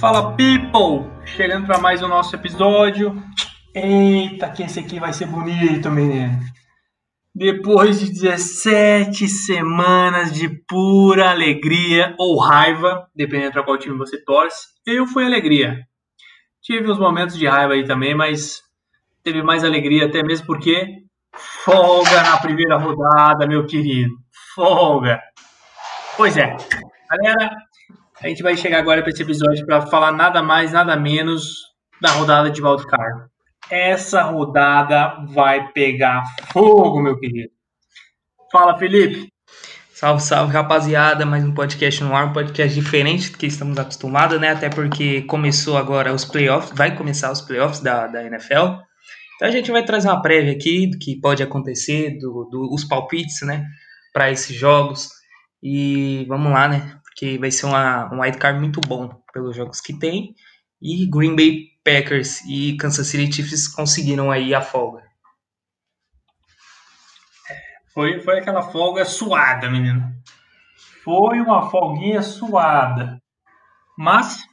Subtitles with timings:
[0.00, 1.10] Fala people!
[1.24, 3.20] Chegando para mais um nosso episódio.
[3.74, 6.38] Eita, que esse aqui vai ser bonito, menino.
[7.34, 14.68] Depois de 17 semanas de pura alegria ou raiva, dependendo para qual time você torce,
[14.86, 15.80] eu fui alegria.
[16.62, 18.62] Tive uns momentos de raiva aí também, mas
[19.24, 21.02] teve mais alegria até mesmo porque
[21.64, 24.14] folga na primeira rodada, meu querido.
[24.54, 25.20] Folga.
[26.16, 26.56] Pois é.
[27.10, 27.50] Galera,
[28.22, 31.54] a gente vai chegar agora para esse episódio para falar nada mais, nada menos
[32.00, 33.28] da rodada de wildcard.
[33.70, 37.50] Essa rodada vai pegar fogo, meu querido.
[38.50, 39.28] Fala, Felipe.
[39.94, 41.26] Salve, salve, rapaziada.
[41.26, 44.50] Mais um podcast no ar, um podcast diferente do que estamos acostumados, né?
[44.50, 48.78] Até porque começou agora os playoffs, vai começar os playoffs da, da NFL.
[49.36, 53.42] Então a gente vai trazer uma prévia aqui do que pode acontecer, dos do, palpites,
[53.42, 53.64] né?
[54.12, 55.08] Para esses jogos.
[55.62, 56.97] E vamos lá, né?
[57.18, 60.36] Que vai ser uma, um wildcard muito bom pelos jogos que tem.
[60.80, 65.02] E Green Bay Packers e Kansas City Chiefs conseguiram aí a folga.
[67.92, 70.08] Foi, foi aquela folga suada, menino.
[71.02, 73.20] Foi uma folguinha suada.
[73.98, 74.44] Mas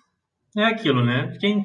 [0.57, 1.37] é aquilo, né?
[1.39, 1.63] Quem,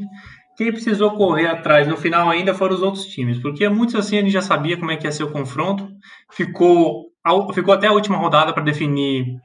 [0.58, 4.30] quem precisou correr atrás no final ainda foram os outros times, porque muitos assim gente
[4.30, 5.88] já sabia como é que ia ser o confronto.
[6.30, 7.06] Ficou,
[7.54, 9.40] ficou até a última rodada para definir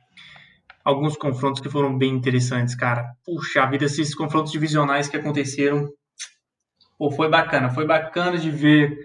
[0.86, 3.04] alguns confrontos que foram bem interessantes, cara.
[3.26, 5.90] Puxa a vida, esses confrontos divisionais que aconteceram.
[6.98, 7.70] Pô, foi bacana.
[7.72, 8.96] Foi bacana de ver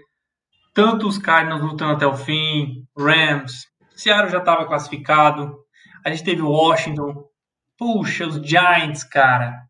[0.75, 3.71] tanto os Cardinals lutando até o fim, Rams,
[4.01, 5.59] Seattle já estava classificado.
[6.05, 7.25] A gente teve Washington.
[7.77, 9.63] Puxa, os Giants, cara.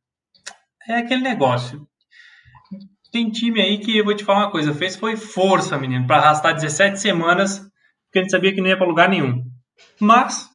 [0.88, 1.86] É aquele negócio.
[3.12, 6.18] Tem time aí que eu vou te falar uma coisa, fez foi força, menino, para
[6.18, 9.44] arrastar 17 semanas, porque a gente sabia que não ia para lugar nenhum.
[10.00, 10.48] Mas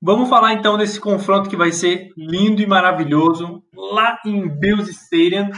[0.00, 5.50] Vamos falar então desse confronto que vai ser lindo e maravilhoso lá em Bills Stadium,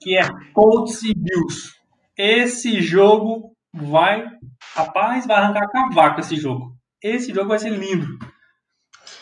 [0.00, 1.72] que é Colts e Bills.
[2.16, 4.26] Esse jogo vai,
[4.74, 6.74] rapaz, vai arrancar cavaco esse jogo.
[7.02, 8.18] Esse jogo vai ser lindo.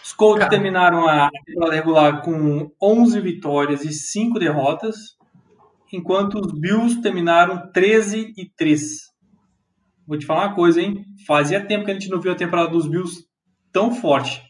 [0.03, 0.51] Os Colts Cara.
[0.51, 5.17] terminaram a temporada regular com 11 vitórias e 5 derrotas,
[5.93, 8.83] enquanto os Bills terminaram 13 e 3.
[10.07, 11.05] Vou te falar uma coisa, hein?
[11.27, 13.29] Fazia tempo que a gente não viu a temporada dos Bills
[13.71, 14.43] tão forte.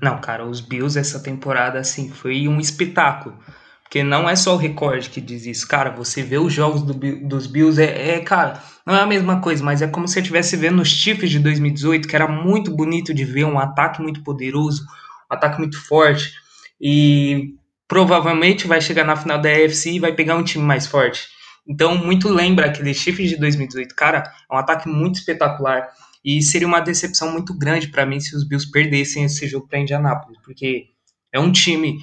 [0.00, 3.38] Não, cara, os Bills essa temporada, assim, foi um espetáculo.
[3.82, 5.68] Porque não é só o recorde que diz isso.
[5.68, 9.40] Cara, você vê os jogos do, dos Bills, é, é, cara, não é a mesma
[9.40, 12.70] coisa, mas é como se eu estivesse vendo os Chiefs de 2018, que era muito
[12.70, 14.82] bonito de ver, um ataque muito poderoso,
[15.30, 16.32] um ataque muito forte.
[16.80, 17.54] E
[17.86, 21.28] provavelmente vai chegar na final da AFC e vai pegar um time mais forte.
[21.66, 23.94] Então, muito lembra aquele Chiefs de 2018.
[23.94, 25.88] Cara, é um ataque muito espetacular.
[26.24, 29.78] E seria uma decepção muito grande para mim se os Bills perdessem esse jogo para
[29.78, 30.86] Indianápolis, porque
[31.32, 31.98] é um time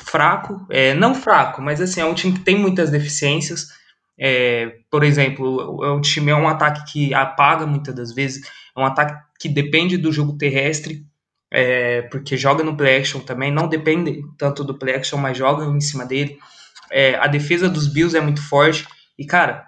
[0.00, 3.68] fraco, é, não fraco, mas assim, é um time que tem muitas deficiências.
[4.18, 8.80] É, por exemplo, é um time é um ataque que apaga muitas das vezes, é
[8.80, 11.06] um ataque que depende do jogo terrestre,
[11.52, 15.64] é, porque joga no play action também, não depende tanto do play action, mas joga
[15.64, 16.38] em cima dele.
[16.90, 18.86] É, a defesa dos Bills é muito forte
[19.18, 19.66] e cara,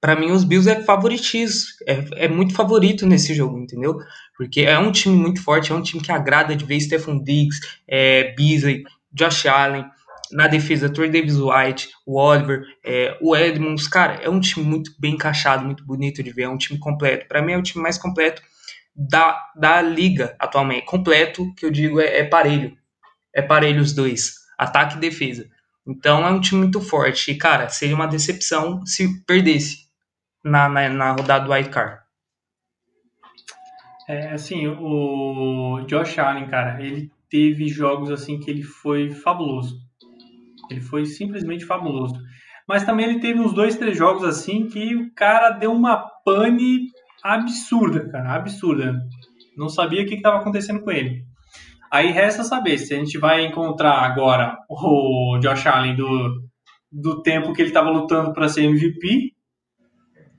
[0.00, 3.98] para mim os Bills é favoritismo, é, é muito favorito nesse jogo, entendeu?
[4.36, 7.60] Porque é um time muito forte, é um time que agrada de ver Stephen Diggs,
[7.88, 9.84] é, Beasley, Josh Allen,
[10.30, 14.92] na defesa, Troy Davis White, o Oliver, é, o Edmonds, cara, é um time muito
[14.98, 17.26] bem encaixado, muito bonito de ver, é um time completo.
[17.26, 18.42] Para mim é o time mais completo
[18.94, 20.84] da, da liga atualmente.
[20.84, 22.76] Completo, que eu digo, é, é parelho.
[23.34, 25.48] É parelho os dois, ataque e defesa.
[25.88, 27.30] Então é um time muito forte.
[27.30, 29.88] E, cara, seria uma decepção se perdesse
[30.44, 32.02] na, na, na rodada do Wildcard.
[34.06, 39.78] É, assim, o Josh Allen, cara, ele teve jogos assim que ele foi fabuloso.
[40.70, 42.14] Ele foi simplesmente fabuloso.
[42.66, 46.88] Mas também ele teve uns dois, três jogos assim que o cara deu uma pane
[47.22, 49.00] absurda, cara, absurda.
[49.56, 51.27] Não sabia o que estava acontecendo com ele.
[51.90, 56.42] Aí resta saber se a gente vai encontrar agora o Josh Allen do,
[56.90, 59.32] do tempo que ele estava lutando para ser MVP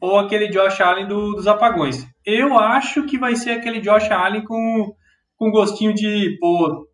[0.01, 2.07] ou aquele Josh Allen do, dos apagões.
[2.25, 4.93] Eu acho que vai ser aquele Josh Allen com,
[5.35, 6.87] com gostinho de, pô,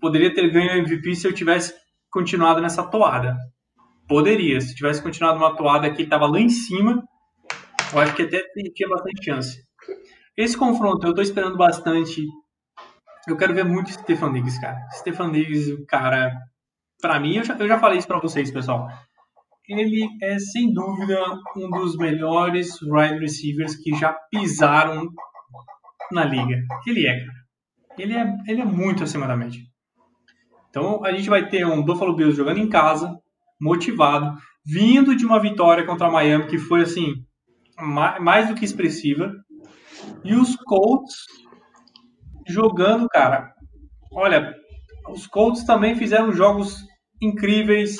[0.00, 1.74] poderia ter ganho MVP se eu tivesse
[2.10, 3.36] continuado nessa toada.
[4.08, 7.02] Poderia, se tivesse continuado uma toada que estava lá em cima,
[7.92, 8.42] eu acho que até
[8.74, 9.66] tinha bastante chance.
[10.36, 12.22] Esse confronto eu estou esperando bastante.
[13.26, 14.78] Eu quero ver muito Stefan Diggs, cara.
[14.92, 16.32] Stefan Diggs, o cara,
[17.00, 18.88] para mim, eu já, eu já falei isso para vocês, pessoal
[19.68, 21.18] ele é sem dúvida
[21.56, 25.08] um dos melhores wide receivers que já pisaram
[26.12, 26.62] na liga.
[26.86, 27.46] Ele é, cara.
[27.98, 29.60] Ele é, ele é muito acima da média.
[30.70, 33.18] Então a gente vai ter um Buffalo Bills jogando em casa,
[33.60, 37.24] motivado, vindo de uma vitória contra a Miami que foi assim
[37.78, 39.34] mais do que expressiva,
[40.24, 41.14] e os Colts
[42.46, 43.52] jogando, cara.
[44.12, 44.54] Olha,
[45.08, 46.84] os Colts também fizeram jogos
[47.20, 47.98] incríveis.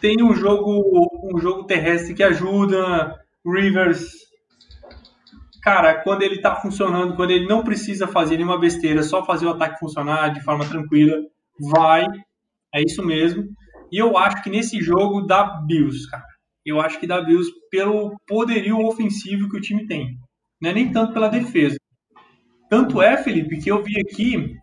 [0.00, 0.82] Tem um jogo,
[1.32, 3.14] um jogo terrestre que ajuda.
[3.46, 4.10] Rivers,
[5.62, 9.50] cara, quando ele tá funcionando, quando ele não precisa fazer nenhuma besteira, só fazer o
[9.50, 11.16] ataque funcionar de forma tranquila,
[11.72, 12.06] vai.
[12.74, 13.44] É isso mesmo.
[13.90, 16.24] E eu acho que nesse jogo dá Bills, cara.
[16.64, 20.18] Eu acho que dá Bills pelo poderio ofensivo que o time tem.
[20.60, 21.76] Não é nem tanto pela defesa.
[22.74, 24.56] Tanto é, Felipe, que eu vi aqui.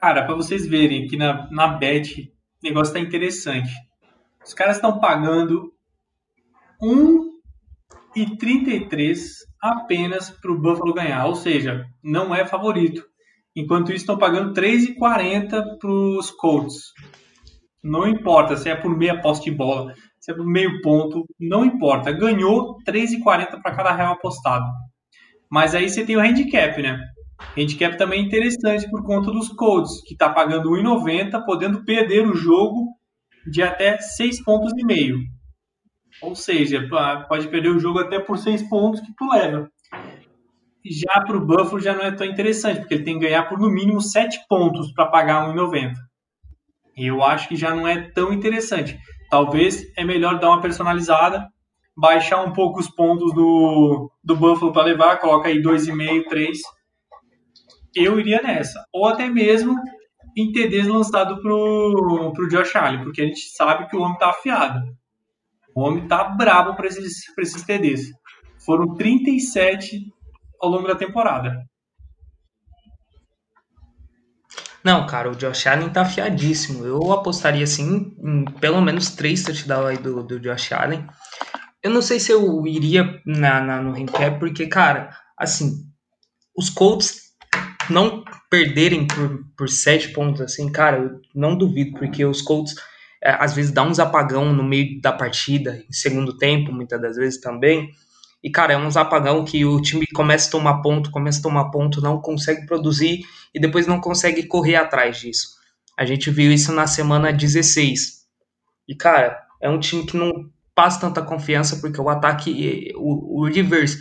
[0.00, 2.32] Cara, para vocês verem que na, na bet
[2.62, 3.72] o negócio tá interessante.
[4.46, 5.72] Os caras estão pagando
[6.80, 9.18] 1,33
[9.60, 13.04] apenas para o Buffalo ganhar, ou seja, não é favorito.
[13.56, 16.92] Enquanto isso, estão pagando 3,40 para os Colts.
[17.82, 21.64] Não importa se é por meia posse de bola, se é por meio ponto, não
[21.64, 22.12] importa.
[22.12, 24.66] Ganhou 3,40 para cada real apostado.
[25.50, 26.98] Mas aí você tem o handicap, né?
[27.56, 32.34] Handicap também é interessante por conta dos Colts, que está pagando 1,90, podendo perder o
[32.34, 32.94] jogo
[33.46, 35.18] de até 6 pontos e meio.
[36.20, 36.86] Ou seja,
[37.28, 39.70] pode perder o jogo até por 6 pontos que tu leva.
[40.84, 43.58] Já para o Buffalo já não é tão interessante, porque ele tem que ganhar por
[43.58, 45.94] no mínimo 7 pontos para pagar 1,90.
[46.96, 48.98] Eu acho que já não é tão interessante.
[49.30, 51.48] Talvez é melhor dar uma personalizada,
[51.98, 56.58] baixar um pouco os pontos do, do Buffalo para levar, coloca aí 2,5, 3.
[57.94, 58.84] Eu iria nessa.
[58.92, 59.74] Ou até mesmo
[60.36, 64.30] em TDs lançado pro, pro Josh Allen, porque a gente sabe que o homem tá
[64.30, 64.80] afiado.
[65.74, 68.12] O homem tá brabo para esses, esses TDs.
[68.64, 70.00] Foram 37
[70.60, 71.64] ao longo da temporada.
[74.84, 76.84] Não, cara, o Josh Allen tá afiadíssimo.
[76.84, 81.04] Eu apostaria, assim, em pelo menos três touchdowns aí do, do Josh Allen.
[81.82, 85.86] Eu não sei se eu iria na, na, no handicap, porque, cara, assim,
[86.56, 87.28] os Colts
[87.88, 92.74] não perderem por, por sete pontos, assim, cara, eu não duvido, porque os Colts
[93.22, 97.16] é, às vezes dá uns apagão no meio da partida, em segundo tempo, muitas das
[97.16, 97.90] vezes também.
[98.42, 101.70] E, cara, é uns apagão que o time começa a tomar ponto, começa a tomar
[101.70, 105.56] ponto, não consegue produzir e depois não consegue correr atrás disso.
[105.98, 108.24] A gente viu isso na semana 16.
[108.86, 110.48] E, cara, é um time que não
[110.78, 113.98] passa tanta confiança porque o ataque, o, o Rivers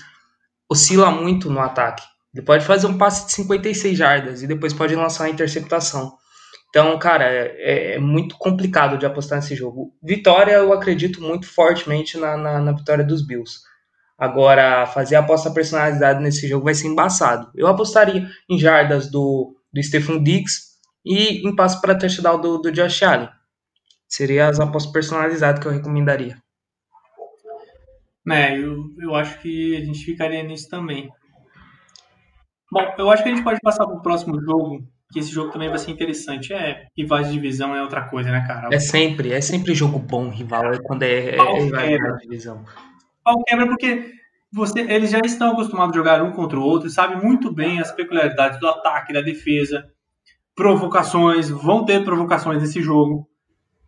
[0.70, 2.04] oscila muito no ataque.
[2.32, 6.14] Ele pode fazer um passe de 56 jardas e depois pode lançar uma interceptação.
[6.70, 9.92] Então, cara, é, é, muito complicado de apostar nesse jogo.
[10.04, 13.58] Vitória, eu acredito muito fortemente na, na, na vitória dos Bills.
[14.16, 17.50] Agora, fazer a aposta personalizada nesse jogo vai ser embaçado.
[17.56, 20.62] Eu apostaria em jardas do, do Stephen Diggs
[21.04, 23.30] e em passe para touchdown do, do Josh Allen.
[24.08, 26.38] Seria as apostas personalizadas que eu recomendaria.
[28.30, 31.10] É, eu, eu acho que a gente ficaria nisso também.
[32.72, 34.84] Bom, eu acho que a gente pode passar para o próximo jogo,
[35.14, 36.54] que esse jogo também vai ser interessante.
[36.54, 38.70] É, rivais de divisão é outra coisa, né, cara?
[38.74, 42.66] É sempre, é sempre jogo bom, rival, é quando é, é, é de divisão
[43.28, 44.14] pau quebra porque
[44.54, 47.92] você, eles já estão acostumados a jogar um contra o outro sabem muito bem as
[47.92, 49.86] peculiaridades do ataque, da defesa,
[50.56, 53.28] provocações, vão ter provocações nesse jogo.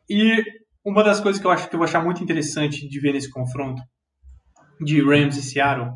[0.10, 0.43] E
[0.84, 3.29] uma das coisas que eu acho que eu vou achar muito interessante de ver nesse
[3.29, 3.81] confronto
[4.79, 5.93] de Rams e Seattle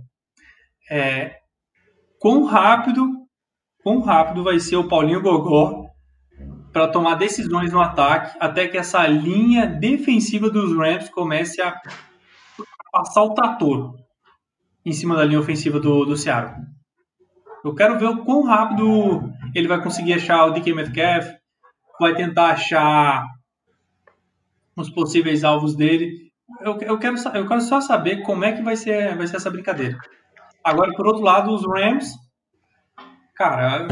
[0.89, 1.37] é
[2.19, 3.07] quão rápido,
[3.81, 5.85] quão rápido vai ser o Paulinho Gogó
[6.71, 11.79] para tomar decisões no ataque até que essa linha defensiva dos Rams comece a
[12.91, 13.95] passar o trator
[14.85, 16.65] em cima da linha ofensiva do, do Seattle.
[17.63, 21.27] Eu quero ver o quão rápido ele vai conseguir achar o DK Metcalf,
[21.99, 23.25] vai tentar achar
[24.75, 26.32] os possíveis alvos dele.
[26.61, 29.49] Eu, eu, quero, eu quero só saber como é que vai ser, vai ser essa
[29.49, 29.97] brincadeira.
[30.63, 32.13] Agora, por outro lado, os Rams,
[33.35, 33.87] cara,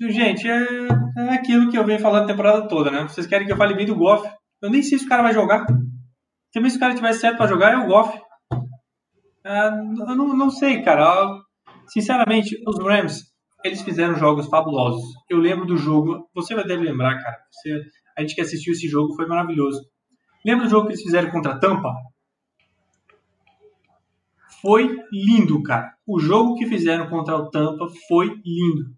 [0.00, 3.02] gente, é, é aquilo que eu venho falando a temporada toda, né?
[3.02, 4.28] Vocês querem que eu fale bem do Goff?
[4.60, 5.66] Eu nem sei se o cara vai jogar.
[6.52, 8.18] Também se o cara tiver certo para jogar, é o Goff.
[9.44, 11.40] É, eu não, não sei, cara.
[11.88, 13.32] Sinceramente, os Rams,
[13.64, 15.02] eles fizeram jogos fabulosos.
[15.28, 17.38] Eu lembro do jogo, você vai deve lembrar, cara.
[17.50, 17.82] Você,
[18.16, 19.80] a gente que assistiu esse jogo foi maravilhoso.
[20.44, 21.92] Lembra do jogo que eles fizeram contra a Tampa?
[24.60, 25.94] Foi lindo, cara.
[26.06, 28.94] O jogo que fizeram contra o Tampa foi lindo.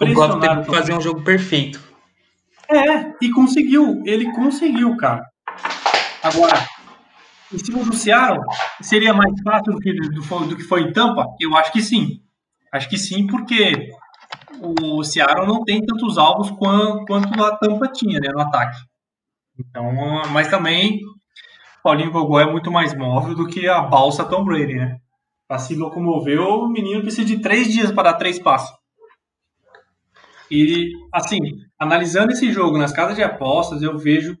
[0.00, 1.80] O Goff teve que fazer um jogo perfeito.
[2.68, 4.02] É, e conseguiu.
[4.04, 5.24] Ele conseguiu, cara.
[6.22, 6.66] Agora,
[7.52, 8.44] em cima do Seattle,
[8.82, 11.24] seria mais fácil do que, do, do que foi em Tampa?
[11.40, 12.20] Eu acho que sim.
[12.72, 13.90] Acho que sim, porque
[14.60, 18.76] o Seattle não tem tantos alvos quanto, quanto a Tampa tinha, né, no ataque.
[19.58, 19.92] Então,
[20.32, 21.00] mas também
[21.82, 24.98] Paulinho Gogó é muito mais móvel do que a balsa Tom Brady, né?
[25.46, 28.76] Para se locomover, o menino precisa de três dias para dar três passos.
[30.50, 31.38] E, assim,
[31.78, 34.36] analisando esse jogo nas casas de apostas, eu vejo,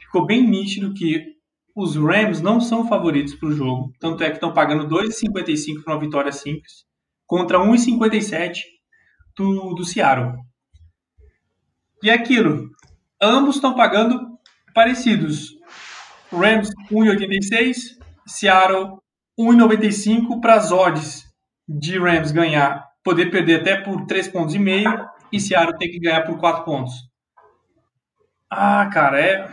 [0.00, 1.34] ficou bem nítido que
[1.74, 3.92] os Rams não são favoritos para o jogo.
[3.98, 6.84] Tanto é que estão pagando 2,55 para uma vitória simples,
[7.26, 8.60] contra 1,57
[9.36, 10.38] do, do Seattle.
[12.02, 12.70] E é aquilo.
[13.20, 14.33] Ambos estão pagando
[14.74, 15.56] parecidos.
[16.32, 18.98] Rams 1,86, Seattle
[19.38, 21.24] 1,95 para as odds
[21.68, 26.00] de Rams ganhar, poder perder até por 3 pontos e meio e Seattle ter que
[26.00, 26.92] ganhar por 4 pontos.
[28.50, 29.50] Ah, cara, é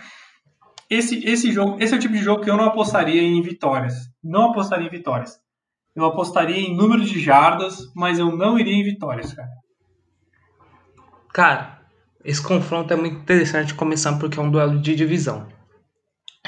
[0.89, 3.93] esse esse jogo, esse é o tipo de jogo que eu não apostaria em vitórias.
[4.23, 5.39] Não apostaria em vitórias.
[5.95, 9.49] Eu apostaria em número de jardas, mas eu não iria em vitórias, cara.
[11.33, 11.80] Cara,
[12.23, 15.47] esse confronto é muito interessante começando porque é um duelo de divisão.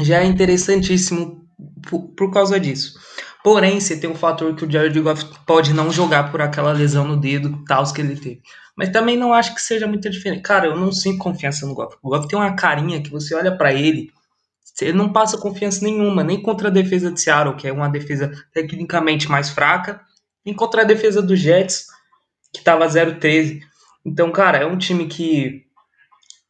[0.01, 1.47] Já é interessantíssimo
[1.87, 2.99] por, por causa disso.
[3.43, 7.05] Porém, você tem o fator que o Jared Goff pode não jogar por aquela lesão
[7.05, 8.41] no dedo, tal que ele teve.
[8.75, 10.41] Mas também não acho que seja muito diferente.
[10.41, 11.97] Cara, eu não sinto confiança no Goff.
[12.01, 14.09] O Goff tem uma carinha que você olha para ele,
[14.63, 18.31] você não passa confiança nenhuma, nem contra a defesa de Seattle, que é uma defesa
[18.51, 20.01] tecnicamente mais fraca,
[20.43, 21.87] nem contra a defesa do Jets,
[22.51, 23.61] que estava 0-13.
[24.05, 25.65] Então, cara, é um time que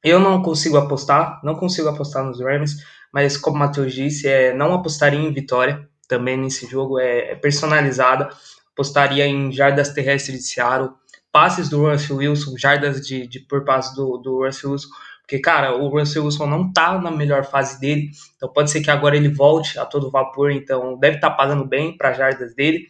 [0.03, 2.77] eu não consigo apostar, não consigo apostar nos Rams,
[3.12, 7.36] mas como o Matheus disse, é, não apostaria em vitória também nesse jogo, é, é
[7.36, 8.29] personalizada,
[8.74, 10.91] apostaria em jardas terrestres de Seattle,
[11.31, 14.89] passes do Russell Wilson, jardas de, de por passe do, do Russell Wilson,
[15.22, 18.91] porque, cara, o Russell Wilson não tá na melhor fase dele, então pode ser que
[18.91, 22.88] agora ele volte a todo vapor, então deve estar tá pagando bem para jardas dele,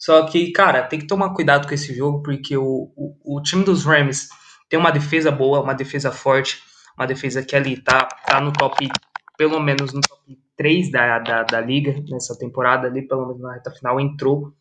[0.00, 3.62] só que, cara, tem que tomar cuidado com esse jogo, porque o, o, o, time
[3.62, 4.30] dos Rams
[4.66, 6.58] tem uma defesa boa, uma defesa forte,
[6.96, 8.88] uma defesa que ali tá, tá no top,
[9.36, 13.52] pelo menos no top 3 da, da, da liga nessa temporada ali, pelo menos na
[13.52, 14.54] reta final, entrou.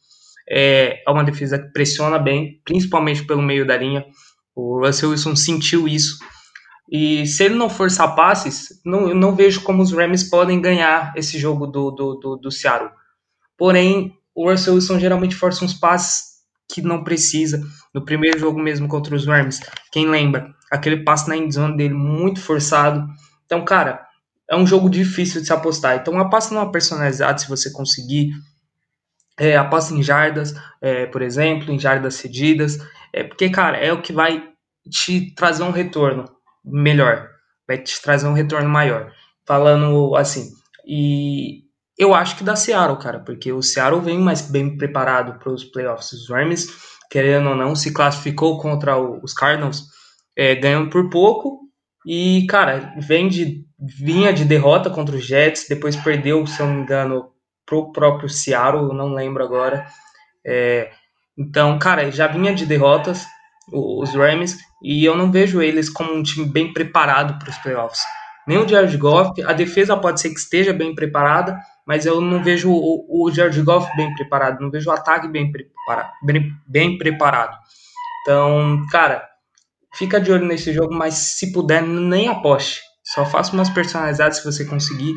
[0.49, 4.05] É, é uma defesa que pressiona bem, principalmente pelo meio da linha.
[4.53, 6.19] O Russell Wilson sentiu isso.
[6.91, 11.13] E se ele não forçar passes, não, eu não vejo como os Rams podem ganhar
[11.15, 12.91] esse jogo do, do, do, do Seattle.
[13.57, 17.61] Porém, o Russell Wilson geralmente força uns passes que não precisa.
[17.93, 19.59] No primeiro jogo mesmo contra os Rams,
[19.91, 20.55] quem lembra?
[20.71, 23.05] Aquele passe na endzone dele muito forçado.
[23.45, 24.07] Então, cara,
[24.49, 25.97] é um jogo difícil de se apostar.
[25.97, 28.31] Então, aposta numa personalizada se você conseguir.
[29.37, 32.79] É, aposta em jardas, é, por exemplo, em jardas cedidas.
[33.11, 34.41] É, porque, cara, é o que vai
[34.89, 36.23] te trazer um retorno
[36.63, 37.27] melhor.
[37.67, 39.11] Vai te trazer um retorno maior.
[39.45, 40.49] Falando assim.
[40.87, 41.68] E
[41.99, 45.65] eu acho que da Seattle, cara, porque o Seattle vem mais bem preparado para os
[45.65, 46.13] playoffs.
[46.13, 46.67] Os Rams,
[47.11, 49.83] querendo ou não, se classificou contra os Cardinals,
[50.37, 51.59] é, ganhando por pouco.
[52.07, 56.75] E, cara, vem de, vinha de derrota contra os Jets, depois perdeu, se eu não
[56.75, 57.31] me engano,
[57.65, 59.85] pro próprio Seattle, não lembro agora.
[60.47, 60.91] É,
[61.37, 63.25] então, cara, já vinha de derrotas,
[63.73, 68.01] os Rams, e eu não vejo eles como um time bem preparado para os playoffs.
[68.47, 72.43] Nem o Jared Goff, a defesa pode ser que esteja bem preparada, mas eu não
[72.43, 76.97] vejo o, o Jared Goff bem preparado, não vejo o ataque bem, prepara, bem, bem
[76.99, 77.57] preparado.
[78.21, 79.27] Então, cara,
[79.95, 82.79] fica de olho nesse jogo, mas se puder, nem aposte.
[83.03, 85.15] Só faça umas personalizadas se você conseguir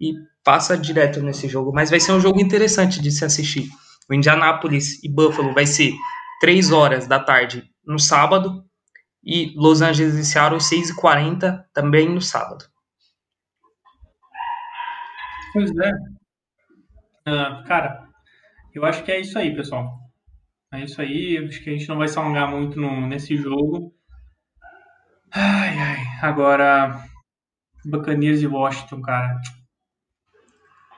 [0.00, 0.12] e
[0.44, 1.72] passa direto nesse jogo.
[1.74, 3.68] Mas vai ser um jogo interessante de se assistir.
[4.08, 5.92] O Indianapolis e Buffalo vai ser
[6.40, 8.64] 3 horas da tarde no sábado
[9.24, 12.71] e Los Angeles e Seattle 6h40 também no sábado.
[15.52, 15.90] Pois é.
[17.28, 18.08] Uh, cara,
[18.74, 19.90] eu acho que é isso aí, pessoal.
[20.72, 21.38] É isso aí.
[21.38, 23.92] Acho que a gente não vai se alongar muito no, nesse jogo.
[25.30, 25.98] Ai, ai.
[26.22, 27.04] Agora,
[27.84, 29.38] Buccaneers e Washington, cara.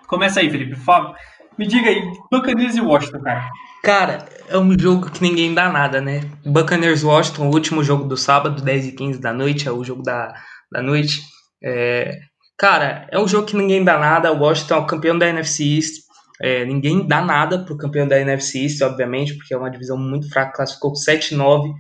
[0.07, 0.77] Começa aí, Felipe.
[0.77, 1.17] Fala.
[1.59, 3.49] Me diga aí, Buccaneers e Washington, cara.
[3.83, 6.21] Cara, é um jogo que ninguém dá nada, né?
[6.45, 10.03] Buccaneers Washington, o último jogo do sábado, 10 e 15 da noite, é o jogo
[10.03, 10.35] da,
[10.71, 11.23] da noite.
[11.63, 12.19] É,
[12.57, 14.33] Cara, é um jogo que ninguém dá nada.
[14.33, 16.05] O Washington é o campeão da NFC East.
[16.41, 20.29] É, ninguém dá nada pro campeão da NFC East, obviamente, porque é uma divisão muito
[20.29, 21.73] fraca, classificou 7-9.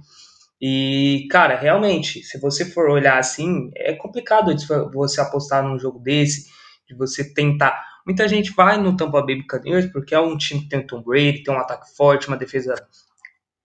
[0.61, 4.55] E, cara, realmente, se você for olhar assim, é complicado
[4.93, 6.47] você apostar num jogo desse,
[6.89, 7.81] de você tentar.
[8.07, 11.03] Muita gente vai no Tampa Bay Buccaneers porque é um time que tem o Tom
[11.03, 12.75] Brady, tem um ataque forte, uma defesa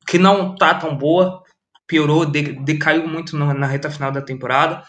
[0.07, 1.43] que não tá tão boa,
[1.87, 4.83] piorou, decaiu muito na reta final da temporada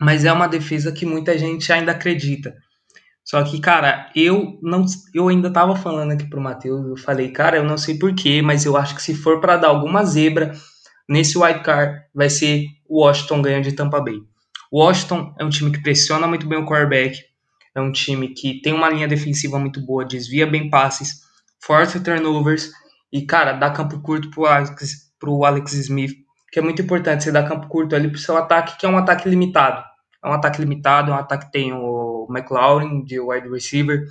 [0.00, 2.54] mas é uma defesa que muita gente ainda acredita.
[3.22, 7.58] Só que, cara, eu não eu ainda tava falando aqui pro Matheus, eu falei, cara,
[7.58, 10.52] eu não sei porquê, mas eu acho que se for para dar alguma zebra
[11.08, 14.18] nesse wild card vai ser o Washington ganhando de Tampa Bay.
[14.72, 17.20] O Washington é um time que pressiona muito bem o quarterback,
[17.74, 21.20] é um time que tem uma linha defensiva muito boa, desvia bem passes,
[21.62, 22.70] força turnovers
[23.12, 26.16] e, cara, dá campo curto pro Alex, pro Alex Smith,
[26.50, 28.96] que é muito importante você dar campo curto ali pro seu ataque, que é um
[28.96, 29.89] ataque limitado.
[30.22, 34.06] É um ataque limitado, é um ataque que tem o McLaurin de wide receiver,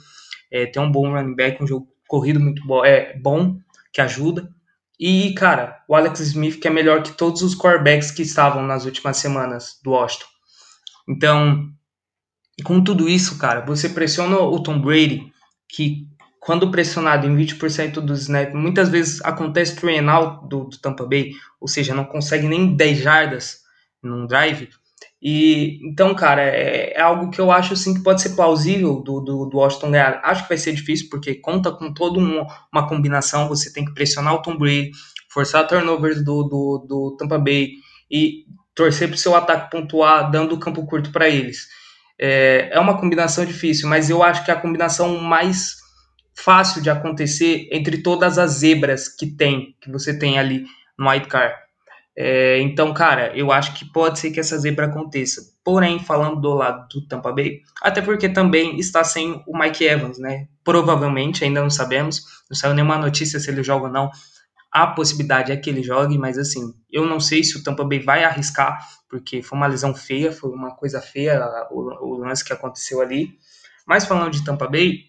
[0.52, 3.58] é, tem um bom running back, um jogo corrido muito bom, é bom,
[3.94, 4.50] que ajuda.
[5.00, 8.86] E, cara, o Alex Smith que é melhor que todos os quarterbacks que estavam nas
[8.86, 10.26] últimas semanas do Washington.
[11.08, 11.70] Então,
[12.64, 15.32] com tudo isso, cara, você pressiona o Tom Brady,
[15.68, 16.08] que
[16.40, 21.32] quando pressionado em 20% dos snaps, muitas vezes acontece three out do, do Tampa Bay,
[21.60, 23.60] ou seja, não consegue nem 10 jardas
[24.02, 24.70] num drive.
[25.22, 29.20] E então, cara, é, é, algo que eu acho assim que pode ser plausível do,
[29.20, 30.22] do, do, Washington ganhar.
[30.24, 33.50] Acho que vai ser difícil, porque conta com toda uma, uma combinação.
[33.50, 34.92] Você tem que pressionar o Tom Brady,
[35.30, 37.74] forçar turnovers do, do, do Tampa Bay
[38.10, 41.68] e torcer para o seu ataque pontuar, dando o campo curto para eles.
[42.18, 45.78] É, é uma combinação difícil, mas eu acho que é a combinação mais
[46.34, 50.66] fácil de acontecer entre todas as zebras que tem, que você tem ali
[50.98, 51.69] no White Car.
[52.22, 55.42] É, então, cara, eu acho que pode ser que essa zebra aconteça.
[55.64, 60.20] Porém, falando do lado do Tampa Bay, até porque também está sem o Mike Evans,
[60.20, 60.50] né?
[60.62, 64.12] Provavelmente, ainda não sabemos, não saiu nenhuma notícia se ele joga ou não.
[64.70, 68.02] A possibilidade é que ele jogue, mas assim, eu não sei se o Tampa Bay
[68.02, 72.52] vai arriscar, porque foi uma lesão feia, foi uma coisa feia o, o lance que
[72.52, 73.30] aconteceu ali.
[73.88, 75.06] Mas falando de Tampa Bay,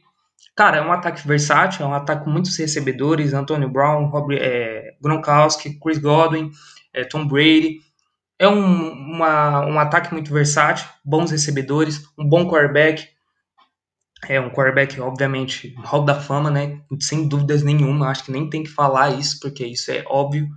[0.55, 4.95] cara, é um ataque versátil, é um ataque com muitos recebedores, Antonio Brown, Rob, é,
[5.03, 6.53] Gronkowski, Chris Godwin,
[6.93, 7.81] é, Tom Brady.
[8.39, 13.09] É um, uma, um ataque muito versátil, bons recebedores, um bom quarterback.
[14.29, 16.81] É um quarterback, obviamente, hall da fama, né?
[17.01, 18.09] Sem dúvidas nenhuma.
[18.09, 20.49] Acho que nem tem que falar isso, porque isso é óbvio.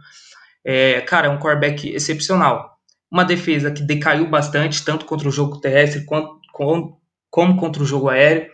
[0.63, 2.78] É, cara, é um quarterback excepcional.
[3.12, 7.86] Uma defesa que decaiu bastante, tanto contra o jogo terrestre quanto, como, como contra o
[7.86, 8.50] jogo aéreo.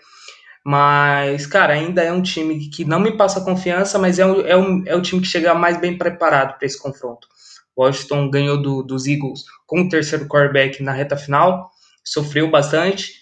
[0.63, 4.53] Mas, cara, ainda é um time que não me passa confiança, mas é, é,
[4.87, 7.27] é o time que chega mais bem preparado para esse confronto.
[7.79, 11.71] Washington ganhou do, dos Eagles com o terceiro quarterback na reta final,
[12.03, 13.13] sofreu bastante.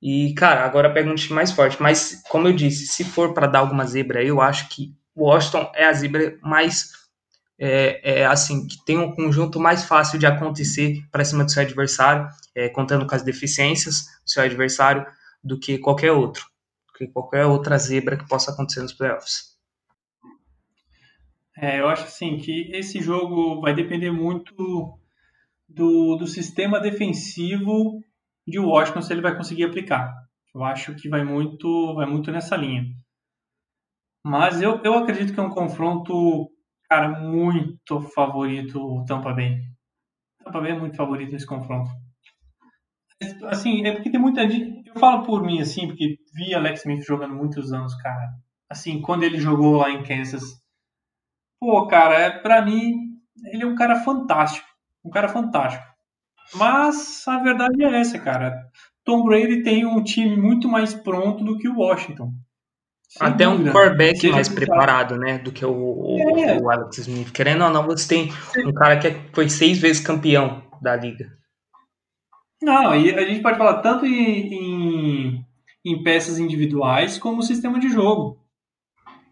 [0.00, 1.80] E, cara, agora pega um time mais forte.
[1.82, 5.84] Mas, como eu disse, se for para dar alguma zebra, eu acho que Washington é
[5.86, 6.92] a zebra mais.
[7.58, 11.62] É, é, assim, que tem um conjunto mais fácil de acontecer para cima do seu
[11.62, 15.06] adversário, é, contando com as deficiências do seu adversário,
[15.42, 16.44] do que qualquer outro,
[16.86, 19.55] do que qualquer outra zebra que possa acontecer nos playoffs.
[21.58, 24.54] É, eu acho assim que esse jogo vai depender muito
[25.68, 28.00] do, do sistema defensivo
[28.46, 30.14] de Washington se ele vai conseguir aplicar.
[30.54, 32.84] Eu acho que vai muito, vai muito nessa linha.
[34.24, 36.50] Mas eu, eu acredito que é um confronto,
[36.88, 39.60] cara, muito favorito o Tampa Bay.
[40.42, 41.90] Tampa Bay é muito favorito nesse confronto.
[43.44, 44.88] Assim, é porque tem muita gente.
[44.88, 48.34] Eu falo por mim, assim, porque vi Alex Smith jogando muitos anos, cara.
[48.68, 50.42] Assim, quando ele jogou lá em Kansas,
[51.60, 53.16] Pô, cara, é, pra mim,
[53.52, 54.66] ele é um cara fantástico.
[55.04, 55.84] Um cara fantástico.
[56.54, 58.66] Mas a verdade é essa, cara.
[59.04, 62.32] Tom Brady tem um time muito mais pronto do que o Washington.
[63.20, 63.70] Até dúvida.
[63.70, 65.38] um quarterback mais preparado, né?
[65.38, 66.60] Do que o, o, é.
[66.60, 67.30] o, Alex Smith.
[67.30, 68.32] Querendo ou não, você tem
[68.66, 71.32] um cara que foi seis vezes campeão da liga.
[72.60, 75.46] Não, e a gente pode falar tanto em, em,
[75.84, 78.38] em peças individuais como sistema de jogo.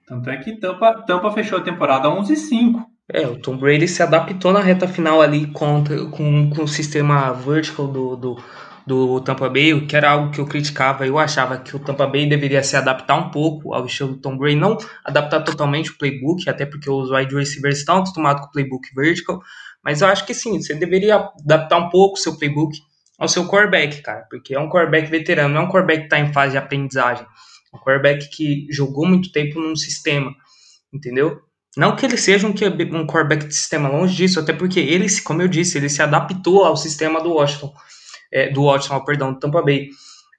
[0.07, 2.85] Tanto é que Tampa, Tampa fechou a temporada 11-5.
[3.13, 7.33] É, o Tom Brady se adaptou na reta final ali contra, com, com o sistema
[7.33, 8.43] vertical do, do,
[8.87, 11.07] do Tampa Bay, que era algo que eu criticava.
[11.07, 14.37] Eu achava que o Tampa Bay deveria se adaptar um pouco ao estilo do Tom
[14.39, 18.53] Brady, não adaptar totalmente o playbook, até porque os wide receivers estão acostumados com o
[18.53, 19.41] playbook vertical.
[19.83, 22.75] Mas eu acho que sim, você deveria adaptar um pouco o seu playbook
[23.19, 26.19] ao seu quarterback, cara, porque é um quarterback veterano, não é um quarterback que está
[26.19, 27.27] em fase de aprendizagem.
[27.75, 30.35] Um quarterback que jogou muito tempo num sistema,
[30.93, 31.43] entendeu?
[31.77, 35.43] Não que ele seja um, um quarterback de sistema, longe disso, até porque ele, como
[35.43, 37.73] eu disse, ele se adaptou ao sistema do Washington,
[38.33, 39.89] é, do Washington, perdão, do Tampa Bay.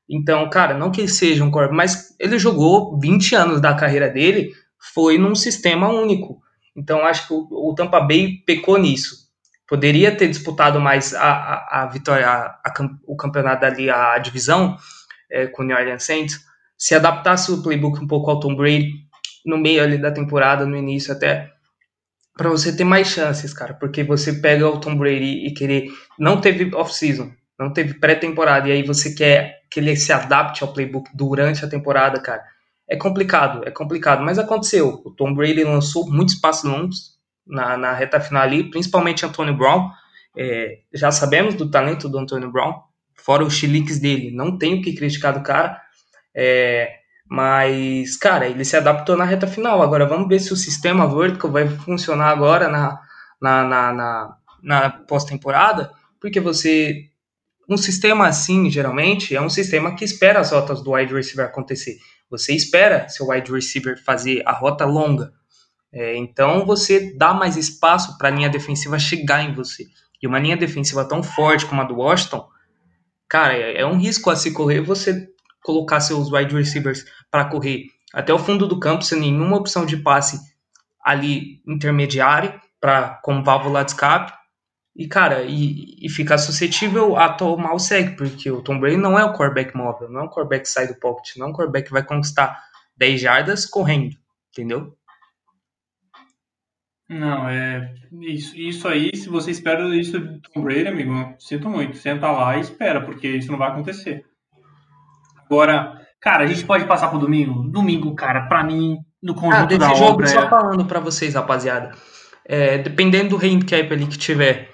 [0.10, 4.08] Então, cara, não que ele seja um quarterback, mas ele jogou 20 anos da carreira
[4.08, 4.54] dele,
[4.94, 6.42] foi num sistema único.
[6.76, 9.26] Então, acho que o, o Tampa Bay pecou nisso.
[9.68, 12.74] Poderia ter disputado mais a, a, a vitória, a, a,
[13.08, 14.78] o campeonato ali, a divisão,
[15.30, 16.40] é, com o New Orleans Saints,
[16.78, 18.92] se adaptasse o playbook um pouco ao Tom Brady
[19.46, 21.52] no meio ali da temporada, no início até,
[22.36, 25.88] para você ter mais chances, cara, porque você pega o Tom Brady e querer
[26.20, 30.74] não teve off-season, não teve pré-temporada e aí você quer que ele se adapte ao
[30.74, 32.44] playbook durante a temporada, cara.
[32.88, 35.02] É complicado, é complicado, mas aconteceu.
[35.04, 39.90] O Tom Brady lançou muitos passos longos, na, na reta final ali, principalmente Antônio Brown.
[40.38, 42.74] É, já sabemos do talento do Antônio Brown,
[43.16, 45.80] fora os chiliques dele, não tenho que criticar do cara.
[46.36, 49.82] É, mas, cara, ele se adaptou na reta final.
[49.82, 53.00] Agora vamos ver se o sistema vertical vai funcionar agora na,
[53.42, 57.10] na, na, na, na pós-temporada, porque você.
[57.68, 61.98] Um sistema assim, geralmente, é um sistema que espera as rotas do wide receiver acontecer.
[62.30, 65.34] Você espera seu wide receiver fazer a rota longa.
[65.92, 69.86] É, então você dá mais espaço para a linha defensiva chegar em você.
[70.22, 72.48] E uma linha defensiva tão forte como a do Washington,
[73.28, 75.28] cara, é, é um risco a se correr você
[75.66, 79.98] colocar seus wide receivers para correr até o fundo do campo sem nenhuma opção de
[79.98, 80.40] passe
[81.04, 84.32] ali intermediária para como válvula de escape
[84.96, 89.18] e cara e, e ficar suscetível a tomar o sec porque o Tom Brady não
[89.18, 91.54] é o quarterback móvel não é um quarterback que sai do pocket não é um
[91.54, 92.62] quarterback que vai conquistar
[92.96, 94.16] 10 jardas correndo
[94.52, 94.96] entendeu
[97.08, 101.98] não, é isso, isso aí, se você espera isso do Tom Brady, amigo, sinto muito.
[101.98, 104.26] Senta lá e espera, porque isso não vai acontecer.
[105.50, 107.64] Agora, cara, a gente pode passar pro domingo?
[107.70, 110.28] Domingo, cara, pra mim, no conjunto ah, desse da jogo, obra...
[110.28, 110.50] Só é...
[110.50, 111.92] falando pra vocês, rapaziada.
[112.48, 114.70] É, dependendo do handicap ali que tiver,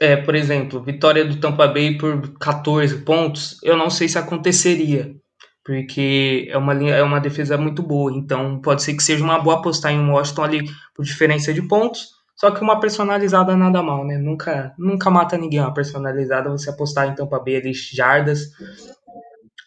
[0.00, 5.14] é, por exemplo, vitória do Tampa Bay por 14 pontos, eu não sei se aconteceria,
[5.62, 9.38] porque é uma, linha, é uma defesa muito boa, então pode ser que seja uma
[9.38, 10.64] boa apostar em Washington ali
[10.94, 14.16] por diferença de pontos, só que uma personalizada nada mal, né?
[14.16, 18.46] Nunca, nunca mata ninguém uma personalizada, você apostar em Tampa Bay ali, jardas,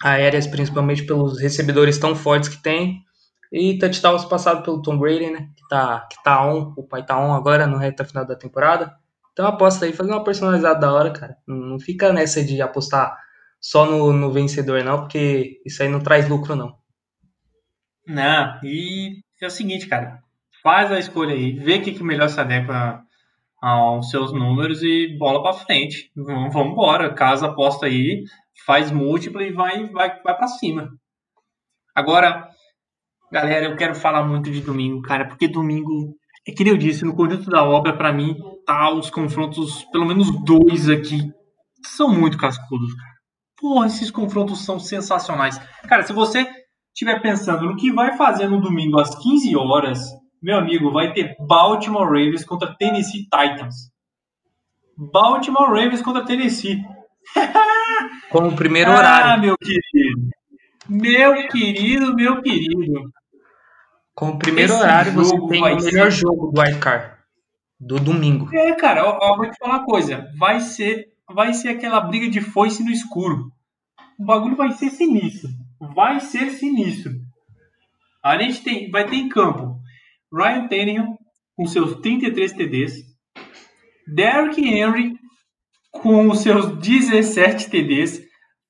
[0.03, 3.01] aéreas, principalmente pelos recebedores tão fortes que tem.
[3.51, 5.49] E touchdowns passado pelo Tom Brady, né?
[5.55, 8.93] Que tá, que tá on, o pai tá on agora no reta final da temporada.
[9.31, 11.37] Então aposta aí, fazer uma personalizada da hora, cara.
[11.47, 13.17] Não fica nessa de apostar
[13.61, 16.75] só no, no vencedor, não, porque isso aí não traz lucro, não.
[18.05, 20.21] Não, e é o seguinte, cara.
[20.61, 23.01] Faz a escolha aí, vê o que, que melhor se adequa
[23.63, 26.12] aos seus números e bola para frente.
[26.13, 27.13] Vamos embora.
[27.13, 28.26] Casa aposta aí,
[28.65, 30.89] faz múltipla e vai, vai, vai para cima.
[31.95, 32.49] Agora,
[33.32, 36.13] galera, eu quero falar muito de domingo, cara, porque domingo,
[36.45, 40.30] é que eu disse, no conjunto da obra, para mim, tá os confrontos, pelo menos
[40.43, 41.32] dois aqui,
[41.86, 43.13] são muito cascudos, cara.
[43.62, 45.58] Porra, esses confrontos são sensacionais.
[45.88, 46.45] Cara, se você
[46.93, 49.99] estiver pensando no que vai fazer no domingo às 15 horas,
[50.43, 53.89] meu amigo, vai ter Baltimore Ravens contra Tennessee Titans.
[54.97, 56.84] Baltimore Ravens contra Tennessee.
[58.29, 59.32] Como o primeiro ah, horário.
[59.32, 60.29] Ah, meu querido.
[60.89, 63.10] Meu querido, meu querido.
[64.13, 66.19] Com o primeiro Esse horário, você tem o melhor ser...
[66.19, 67.13] jogo do Wildcard.
[67.79, 68.53] Do domingo.
[68.53, 70.29] É, cara, eu, eu vou te falar uma coisa.
[70.38, 73.49] Vai ser, vai ser aquela briga de foice no escuro.
[74.19, 75.49] O bagulho vai ser sinistro.
[75.95, 77.13] Vai ser sinistro.
[78.21, 79.82] A gente tem, vai ter em campo
[80.34, 81.17] Ryan Tannehill
[81.56, 82.93] com seus 33 TDs.
[84.08, 85.13] Derrick Henry
[85.91, 88.22] com os seus 17 TDs.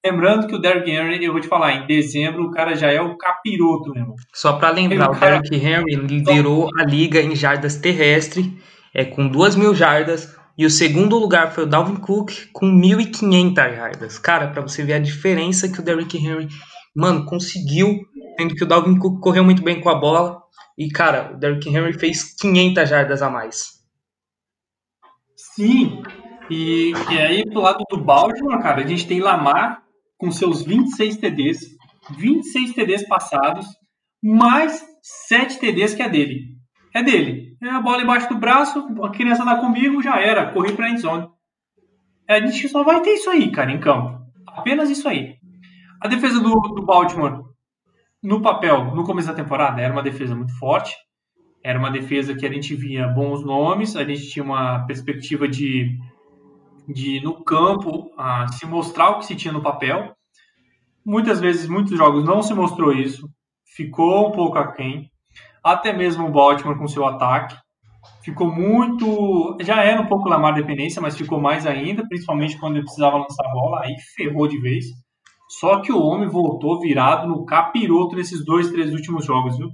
[0.06, 3.00] Lembrando que o Derrick Henry, eu vou te falar, em dezembro o cara já é
[3.00, 4.16] o capiroto, meu irmão.
[4.34, 5.40] Só para lembrar, o, cara...
[5.40, 8.46] Derrick Henry liderou a liga em jardas terrestres,
[8.94, 13.76] é, com 2 mil jardas, e o segundo lugar foi o Dalvin Cook com 1.500
[13.76, 14.20] jardas.
[14.20, 16.50] Cara, para você ver a diferença que o Derrick Henry,
[16.94, 18.02] mano, conseguiu,
[18.38, 20.43] tendo que o Dalvin Cook correu muito bem com a bola.
[20.78, 23.84] E, cara, o Derrick Henry fez 500 jardas a mais.
[25.36, 26.02] Sim,
[26.50, 29.84] e, e aí, pro lado do Baltimore, cara, a gente tem Lamar
[30.18, 31.60] com seus 26 TDs,
[32.18, 33.66] 26 TDs passados,
[34.22, 34.84] mais
[35.28, 36.58] 7 TDs que é dele.
[36.94, 37.58] É dele.
[37.62, 41.28] É a bola embaixo do braço, a criança tá comigo, já era, corri pra endzone.
[42.28, 44.22] É, a gente só vai ter isso aí, cara, em campo.
[44.48, 45.36] Apenas isso aí.
[46.02, 47.44] A defesa do, do Baltimore,
[48.24, 50.96] no papel, no começo da temporada, era uma defesa muito forte.
[51.64, 55.98] Era uma defesa que a gente via bons nomes, a gente tinha uma perspectiva de
[56.86, 58.12] de no campo
[58.60, 60.14] se mostrar o que se tinha no papel.
[61.06, 63.30] Muitas vezes, muitos jogos não se mostrou isso,
[63.76, 65.10] ficou um pouco aquém.
[65.64, 67.56] Até mesmo o Baltimore com seu ataque
[68.24, 69.58] ficou muito.
[69.62, 73.46] Já era um pouco Lamar dependência, mas ficou mais ainda, principalmente quando ele precisava lançar
[73.46, 74.86] a bola, aí ferrou de vez.
[75.60, 79.70] Só que o homem voltou virado no capiroto nesses dois, três últimos jogos, viu?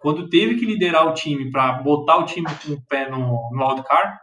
[0.00, 3.18] Quando teve que liderar o time para botar o time com o pé no,
[3.52, 4.18] no wildcard,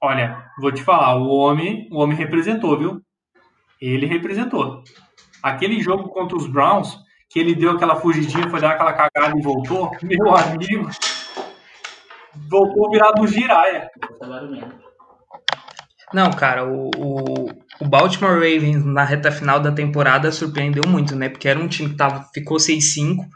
[0.00, 3.00] Olha, vou te falar, o homem, o homem representou, viu?
[3.80, 4.84] Ele representou.
[5.42, 6.96] Aquele jogo contra os Browns,
[7.28, 10.88] que ele deu aquela fugidinha, foi dar aquela cagada e voltou, meu amigo,
[12.48, 13.90] voltou virado no giraia.
[16.14, 17.48] Não, cara, o, o,
[17.80, 21.28] o, Baltimore Ravens na reta final da temporada surpreendeu muito, né?
[21.28, 23.26] Porque era um time que tava, ficou 6-5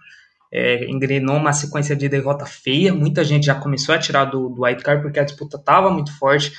[0.53, 2.95] é, engrenou uma sequência de derrota feia.
[2.95, 6.53] Muita gente já começou a tirar do, do wildcard porque a disputa estava muito forte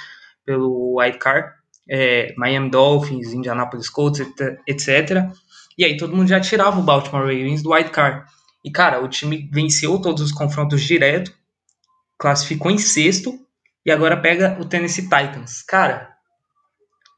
[0.44, 1.54] pelo wildcard.
[1.88, 4.26] É, Miami Dolphins, Indianapolis Colts,
[4.68, 5.30] etc.
[5.78, 8.26] E aí todo mundo já tirava o Baltimore Ravens do wildcard.
[8.66, 11.32] E, cara, o time venceu todos os confrontos direto,
[12.18, 13.38] classificou em sexto
[13.86, 15.62] e agora pega o Tennessee Titans.
[15.62, 16.13] Cara,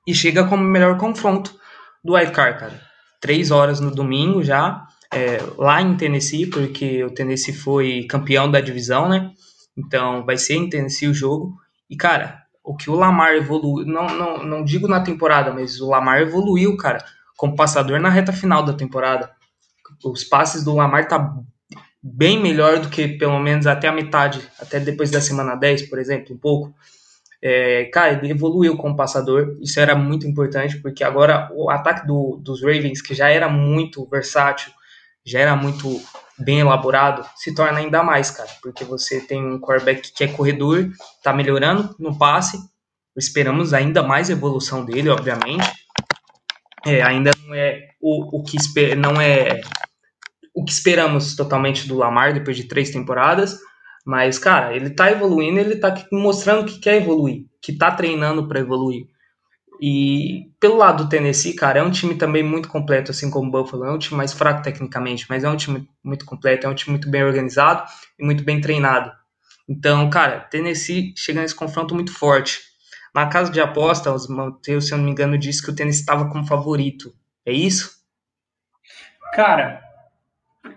[0.05, 1.55] e chega como melhor confronto
[2.03, 2.81] do wildcard, cara.
[3.19, 8.61] Três horas no domingo já, é, lá em Tennessee, porque o Tennessee foi campeão da
[8.61, 9.31] divisão, né?
[9.77, 11.55] Então vai ser em Tennessee o jogo.
[11.89, 15.89] E, cara, o que o Lamar evoluiu, não, não, não digo na temporada, mas o
[15.89, 17.03] Lamar evoluiu, cara,
[17.37, 19.31] como passador na reta final da temporada.
[20.03, 21.33] Os passes do Lamar tá
[22.01, 25.99] bem melhor do que pelo menos até a metade, até depois da semana 10, por
[25.99, 26.73] exemplo, um pouco.
[27.47, 32.39] É, cara, ele evoluiu como passador, isso era muito importante, porque agora o ataque do,
[32.41, 34.71] dos Ravens, que já era muito versátil,
[35.23, 36.01] já era muito
[36.39, 40.89] bem elaborado, se torna ainda mais, cara, porque você tem um quarterback que é corredor,
[41.21, 42.57] tá melhorando no passe,
[43.15, 45.71] esperamos ainda mais evolução dele, obviamente.
[46.83, 48.57] É, ainda não é o, o que
[48.95, 49.61] não é
[50.51, 53.59] o que esperamos totalmente do Lamar depois de três temporadas.
[54.05, 58.59] Mas, cara, ele tá evoluindo, ele tá mostrando que quer evoluir, que tá treinando para
[58.59, 59.07] evoluir.
[59.81, 63.51] E pelo lado do Tennessee, cara, é um time também muito completo, assim como o
[63.51, 63.85] Buffalo.
[63.85, 66.91] É um time mais fraco tecnicamente, mas é um time muito completo, é um time
[66.91, 67.83] muito bem organizado
[68.17, 69.11] e muito bem treinado.
[69.67, 72.59] Então, cara, Tennessee chega nesse confronto muito forte.
[73.13, 76.01] Na casa de aposta, os Mateus, se eu não me engano, disse que o Tennessee
[76.01, 77.13] estava como favorito.
[77.45, 77.91] É isso?
[79.33, 79.81] Cara,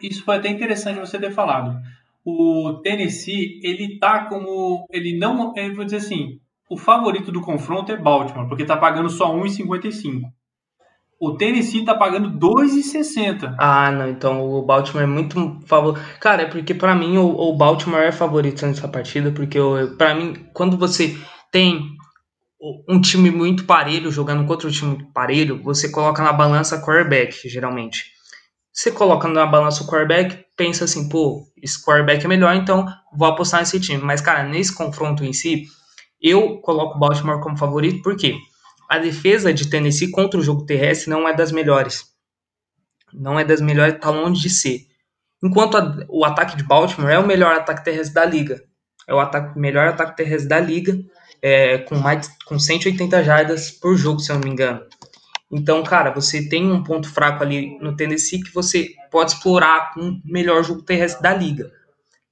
[0.01, 1.81] isso foi até interessante você ter falado.
[2.31, 4.87] O Tennessee, ele tá como.
[4.93, 5.55] Ele não.
[5.57, 6.39] Eu vou dizer assim:
[6.69, 10.25] o favorito do confronto é Baltimore, porque tá pagando só 1,55.
[11.19, 13.57] O Tennessee tá pagando 2,60.
[13.59, 16.05] Ah, não, então o Baltimore é muito favorito.
[16.21, 19.59] Cara, é porque para mim o, o, Baltimore é favorito nessa partida, porque
[19.97, 21.17] para mim, quando você
[21.51, 21.81] tem
[22.87, 28.18] um time muito parelho jogando contra um time parelho, você coloca na balança quarterback, geralmente.
[28.73, 33.27] Você coloca na balança o quarterback, pensa assim, pô, esse quarterback é melhor, então vou
[33.29, 34.03] apostar nesse time.
[34.03, 35.65] Mas, cara, nesse confronto em si,
[36.21, 38.37] eu coloco o Baltimore como favorito, porque
[38.89, 42.07] a defesa de Tennessee contra o jogo terrestre não é das melhores.
[43.13, 44.87] Não é das melhores, tá longe de ser.
[45.43, 48.63] Enquanto a, o ataque de Baltimore é o melhor ataque terrestre da liga.
[49.07, 50.99] É o ataque, melhor ataque terrestre da liga,
[51.41, 54.83] é, com mais com 180 jardas por jogo, se eu não me engano.
[55.51, 60.01] Então, cara, você tem um ponto fraco ali no Tennessee que você pode explorar com
[60.01, 61.71] o melhor jogo terrestre da liga.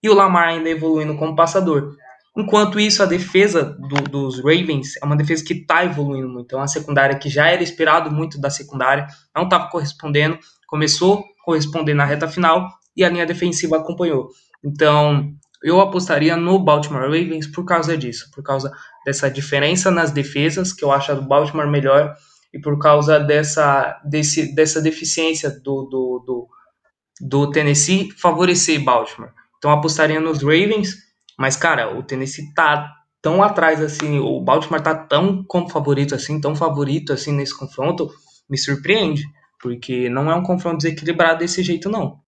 [0.02, 1.96] E o Lamar ainda evoluindo como passador.
[2.36, 6.54] Enquanto isso, a defesa do, dos Ravens é uma defesa que está evoluindo muito.
[6.54, 11.44] É uma secundária que já era esperado muito da secundária, não estava correspondendo, começou a
[11.44, 14.28] corresponder na reta final e a linha defensiva acompanhou.
[14.62, 18.70] Então, eu apostaria no Baltimore Ravens por causa disso, por causa
[19.04, 22.14] dessa diferença nas defesas, que eu acho a do Baltimore melhor,
[22.52, 26.48] e por causa dessa, desse, dessa deficiência do, do, do,
[27.20, 29.32] do Tennessee favorecer Baltimore.
[29.58, 30.94] Então apostaria nos Ravens,
[31.38, 36.40] mas cara, o Tennessee tá tão atrás assim, o Baltimore tá tão como favorito assim,
[36.40, 38.10] tão favorito assim nesse confronto,
[38.48, 39.24] me surpreende,
[39.60, 42.20] porque não é um confronto desequilibrado desse jeito não.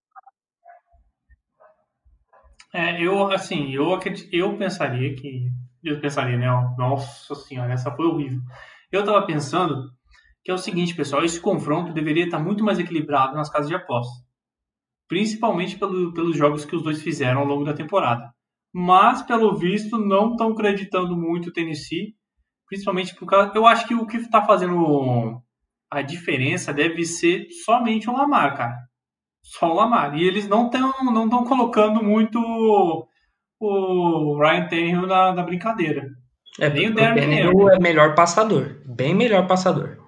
[2.73, 3.99] É, eu assim, eu
[4.31, 5.49] eu pensaria que
[5.83, 8.41] eu pensaria, né, nossa senhora, essa foi horrível.
[8.91, 9.89] Eu tava pensando
[10.49, 13.75] que é o seguinte, pessoal, esse confronto deveria estar muito mais equilibrado nas casas de
[13.75, 14.25] apostas,
[15.07, 18.33] principalmente pelo, pelos jogos que os dois fizeram ao longo da temporada.
[18.73, 22.15] Mas, pelo visto, não estão acreditando muito o Tennessee,
[22.67, 23.51] principalmente por causa.
[23.53, 25.39] Eu acho que o que está fazendo
[25.87, 28.77] a diferença deve ser somente o Lamar, cara.
[29.43, 30.15] Só o Lamar.
[30.15, 32.39] E eles não estão não tão colocando muito
[33.59, 36.09] o Ryan Tannehill na, na brincadeira.
[36.59, 38.81] É, Nem o Darren é melhor passador.
[38.87, 39.98] Bem melhor passador.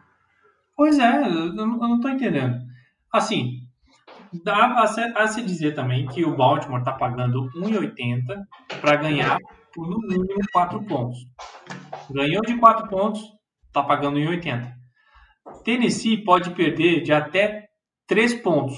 [0.82, 2.58] Pois é, eu não estou entendendo.
[3.14, 3.60] Assim,
[4.44, 8.24] dá a se, a se, dizer também que o Baltimore está pagando 1,80
[8.82, 9.38] para ganhar
[9.72, 11.20] por no mínimo 4 pontos.
[12.10, 13.22] Ganhou de 4 pontos,
[13.68, 14.74] está pagando 1,80.
[15.64, 17.68] Tennessee pode perder de até
[18.08, 18.76] 3 pontos,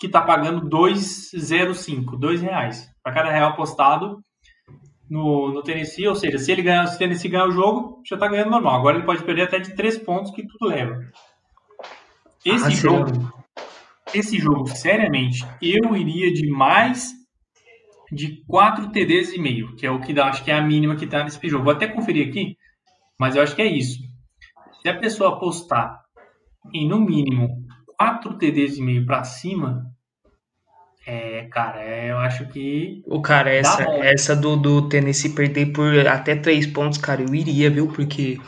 [0.00, 2.88] que está pagando 2,05, 2 reais.
[3.02, 4.16] Para cada real apostado,
[5.08, 8.16] no, no Tennessee, ou seja, se ele ganhar, se o Tennessee ganhar o jogo, já
[8.16, 8.80] está ganhando normal.
[8.80, 11.00] Agora ele pode perder até de três pontos que tudo leva.
[12.44, 13.30] Esse ah, jogo, sim.
[14.14, 17.12] esse jogo, seriamente, eu iria de mais
[18.12, 20.96] de 4 TDs e meio, que é o que dá, acho que é a mínima
[20.96, 21.64] que está nesse jogo.
[21.64, 22.56] Vou até conferir aqui,
[23.18, 23.98] mas eu acho que é isso.
[24.80, 26.00] Se a pessoa apostar
[26.72, 27.64] em no mínimo
[27.98, 29.84] 4 TDs e meio para cima,
[31.06, 33.00] É, cara, é, eu acho que.
[33.06, 37.70] O cara, essa, essa do, do Tennessee perder por até três pontos, cara, eu iria,
[37.70, 37.86] viu?
[37.86, 38.40] Porque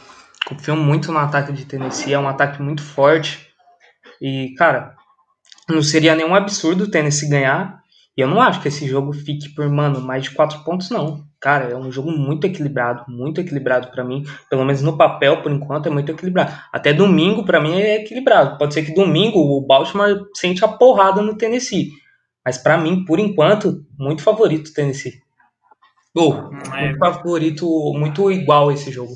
[0.44, 3.46] confio muito no ataque de Tennessee, é um ataque muito forte.
[4.20, 4.96] E, cara,
[5.68, 7.78] não seria nenhum absurdo o Tennessee ganhar.
[8.16, 11.24] E eu não acho que esse jogo fique por, mano, mais de quatro pontos, não.
[11.40, 14.24] Cara, é um jogo muito equilibrado, muito equilibrado para mim.
[14.50, 16.52] Pelo menos no papel, por enquanto, é muito equilibrado.
[16.72, 18.58] Até domingo, para mim, é equilibrado.
[18.58, 21.92] Pode ser que domingo o Baltimore sente a porrada no Tennessee.
[22.48, 25.20] Mas para mim, por enquanto, muito favorito o Tennessee.
[26.14, 26.86] Ou, oh, é...
[26.86, 29.12] muito favorito, muito igual esse jogo.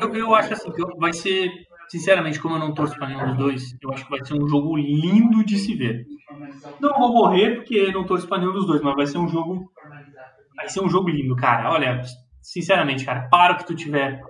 [0.00, 1.52] Eu, eu acho assim, que vai ser,
[1.90, 4.48] sinceramente, como eu não torço para nenhum dos dois, eu acho que vai ser um
[4.48, 6.06] jogo lindo de se ver.
[6.80, 9.70] Não vou morrer porque não torço para nenhum dos dois, mas vai ser um jogo
[10.56, 11.70] vai ser um jogo lindo, cara.
[11.70, 12.00] Olha,
[12.40, 14.22] sinceramente, cara, para o que tu tiver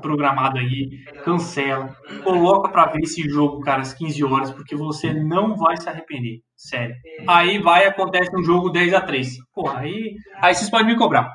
[0.00, 0.88] programado aí,
[1.24, 5.88] cancela, coloca para ver esse jogo, cara, às 15 horas, porque você não vai se
[5.88, 6.94] arrepender, sério.
[7.26, 9.36] Aí vai acontece um jogo 10 a 3.
[9.54, 11.30] Porra, aí aí vocês podem me cobrar.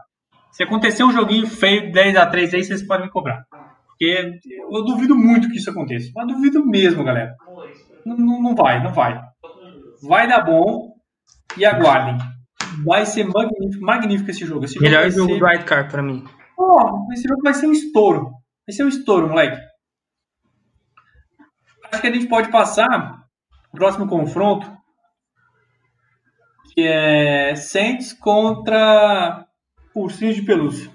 [0.51, 3.43] Se acontecer um joguinho feio 10 a 3 aí, vocês podem me cobrar.
[3.87, 4.39] Porque
[4.71, 6.11] eu duvido muito que isso aconteça.
[6.15, 7.33] Mas duvido mesmo, galera.
[8.05, 9.21] Não, não, não vai, não vai.
[10.03, 10.93] Vai dar bom
[11.57, 12.17] e aguardem.
[12.85, 14.65] Vai ser magnífico, magnífico esse jogo.
[14.65, 15.59] Esse Melhor jogo, jogo ser...
[15.59, 16.23] do Car pra mim.
[16.57, 18.31] Oh, esse jogo vai ser um estouro.
[18.67, 19.61] Vai ser um estouro, moleque.
[21.91, 23.25] Acho que a gente pode passar
[23.71, 24.71] o próximo confronto,
[26.73, 29.45] que é Saints contra
[29.93, 30.91] Ursinhos de Pelúcia.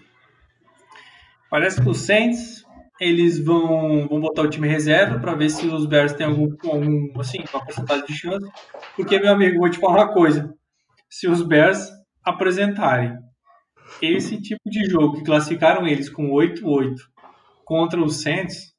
[1.51, 2.65] Parece que os Saints
[3.01, 7.19] eles vão, vão botar o time reserva para ver se os Bears têm algum, algum
[7.19, 8.47] assim, uma porcentagem de chance.
[8.95, 10.55] Porque, meu amigo, vou te falar uma coisa.
[11.09, 11.89] Se os Bears
[12.23, 13.19] apresentarem
[14.01, 16.97] esse tipo de jogo que classificaram eles com 8-8
[17.65, 18.75] contra os Saints,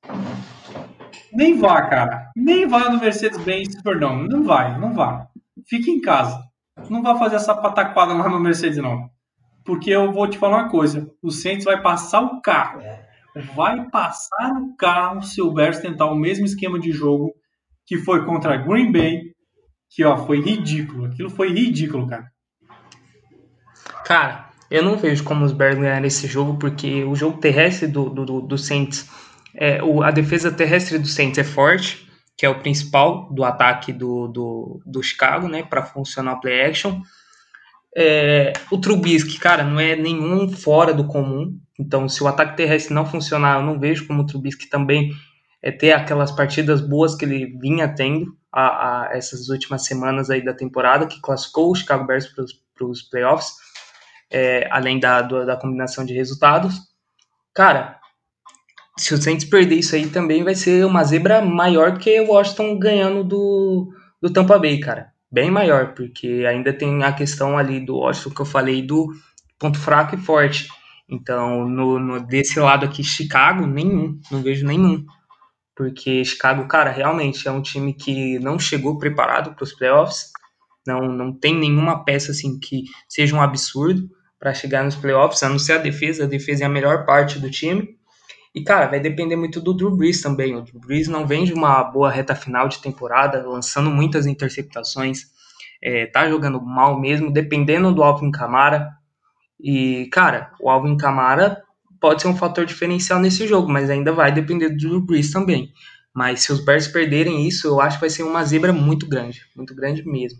[1.34, 2.30] nem vá, cara.
[2.36, 4.28] Nem vá no Mercedes-Benz Superdome.
[4.28, 5.28] Não vai, não vá.
[5.67, 6.43] Fique em casa.
[6.89, 9.10] Não vá fazer essa pataquada lá no Mercedes, não.
[9.63, 11.10] Porque eu vou te falar uma coisa.
[11.21, 12.82] O Saints vai passar o carro.
[13.56, 17.34] Vai passar o carro se o Bears tentar o mesmo esquema de jogo
[17.86, 19.32] que foi contra Green Bay.
[19.89, 21.06] Que, ó, foi ridículo.
[21.06, 22.30] Aquilo foi ridículo, cara.
[24.06, 28.10] Cara, eu não vejo como os Bears ganharem esse jogo, porque o jogo terrestre do,
[28.10, 29.05] do, do Saints,
[29.53, 32.07] é, o, a defesa terrestre do Saints é forte,
[32.38, 36.62] que é o principal do ataque do, do, do Chicago, né, para funcionar o play
[36.62, 37.01] action.
[37.93, 41.60] É, o Trubisky, cara, não é nenhum fora do comum.
[41.77, 45.12] Então, se o ataque terrestre não funcionar, eu não vejo como o Trubisky também
[45.62, 50.41] é ter aquelas partidas boas que ele vinha tendo a, a essas últimas semanas aí
[50.41, 53.51] da temporada, que classificou o Chicago Bears para os playoffs
[54.32, 56.80] é, além da, da combinação de resultados.
[57.54, 58.00] Cara,
[58.98, 62.78] se o Saints perder isso aí também vai ser uma zebra maior que o Washington
[62.78, 63.91] ganhando do,
[64.22, 65.12] do Tampa Bay, cara.
[65.32, 69.08] Bem maior, porque ainda tem a questão ali do Washington que eu falei do
[69.58, 70.67] ponto fraco e forte.
[71.10, 75.06] Então, no, no, desse lado aqui, Chicago, nenhum, não vejo nenhum.
[75.76, 80.32] Porque Chicago, cara, realmente é um time que não chegou preparado para os playoffs,
[80.86, 84.10] não, não tem nenhuma peça assim que seja um absurdo
[84.41, 86.23] para chegar nos playoffs, a não ser a defesa.
[86.23, 87.95] A defesa é a melhor parte do time.
[88.56, 90.56] E, cara, vai depender muito do Drew Brees também.
[90.56, 95.25] O Drew Brees não vem de uma boa reta final de temporada, lançando muitas interceptações.
[95.80, 98.89] É, tá jogando mal mesmo, dependendo do Alvin Kamara.
[99.60, 101.62] E, cara, o Alvin Kamara
[101.99, 105.71] pode ser um fator diferencial nesse jogo, mas ainda vai depender do Drew Brees também.
[106.12, 109.45] Mas se os Bears perderem isso, eu acho que vai ser uma zebra muito grande.
[109.56, 110.39] Muito grande mesmo.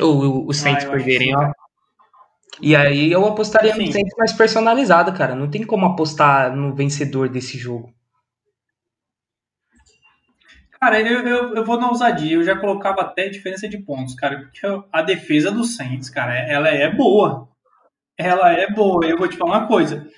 [0.00, 1.52] Ou os Saints ah, perderem, ó.
[2.60, 3.86] E aí eu apostaria Sim.
[3.86, 5.34] no Saints mais personalizado, cara.
[5.34, 7.92] Não tem como apostar no vencedor desse jogo.
[10.80, 12.36] Cara, eu, eu, eu vou na ousadia.
[12.36, 14.40] Eu já colocava até diferença de pontos, cara.
[14.40, 14.60] Porque
[14.92, 17.48] a defesa do Saints, cara, ela é boa.
[18.16, 19.04] Ela é boa.
[19.04, 20.08] Eu vou te falar uma coisa.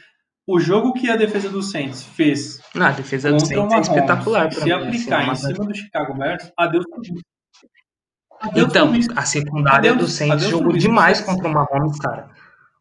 [0.47, 2.61] O jogo que a defesa do Saints fez.
[2.75, 4.53] Não, a defesa do Saints é espetacular.
[4.53, 6.85] Se mim, aplicar assim, em cima do Chicago Bears, adeus
[8.55, 12.31] então, a secundária Adeus, do Saints jogou demais contra o Mahomes, cara.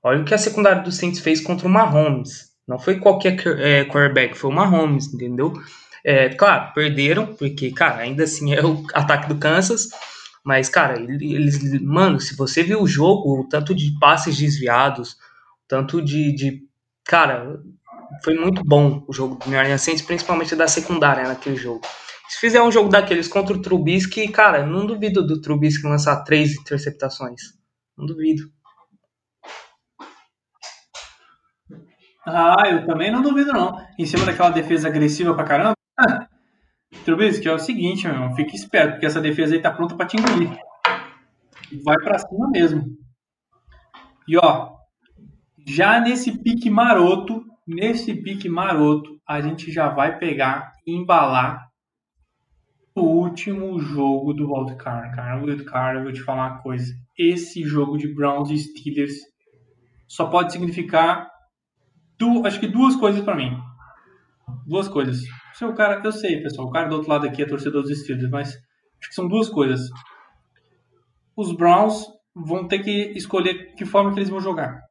[0.01, 2.49] Olha o que a secundária do Saints fez contra o Mahomes.
[2.67, 5.53] Não foi qualquer é, quarterback, foi o Mahomes, entendeu?
[6.03, 9.89] É, claro, perderam, porque, cara, ainda assim é o ataque do Kansas.
[10.43, 11.81] Mas, cara, eles.
[11.81, 15.17] Mano, se você viu o jogo, o tanto de passes desviados,
[15.67, 16.33] tanto de.
[16.33, 16.63] de
[17.03, 17.59] cara,
[18.23, 21.81] foi muito bom o jogo do New Orleans Saints, principalmente da secundária naquele jogo.
[22.29, 26.55] Se fizer um jogo daqueles contra o Trubisky, cara, não duvido do Trubisky lançar três
[26.55, 27.41] interceptações.
[27.97, 28.43] Não duvido.
[32.23, 33.83] Ah, eu também não duvido, não.
[33.97, 35.73] Em cima daquela defesa agressiva pra caramba.
[37.03, 40.05] Trubisky, é o seguinte, meu irmão, fique esperto, porque essa defesa aí tá pronta pra
[40.05, 40.55] te engolir.
[41.83, 42.95] vai para cima mesmo.
[44.27, 44.75] E ó,
[45.65, 51.68] já nesse pique maroto, nesse pique maroto, a gente já vai pegar embalar
[52.95, 55.41] último jogo do wildcard, cara.
[55.41, 56.93] O wildcard, eu vou te falar uma coisa.
[57.17, 59.13] Esse jogo de Browns e Steelers
[60.07, 61.29] só pode significar
[62.17, 63.57] du acho que duas coisas para mim.
[64.67, 65.21] Duas coisas.
[65.53, 67.97] Se o cara, eu sei, pessoal, o cara do outro lado aqui é torcedor dos
[68.01, 69.89] Steelers, mas acho que são duas coisas.
[71.35, 74.81] Os Browns vão ter que escolher que forma que eles vão jogar.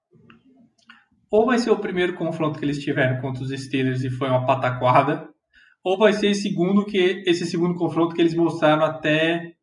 [1.31, 4.47] Ou vai ser o primeiro confronto que eles tiveram contra os Steelers e foi uma
[4.47, 5.28] pataquada,
[5.89, 9.55] ou vai ser esse segundo que esse segundo confronto que eles mostraram até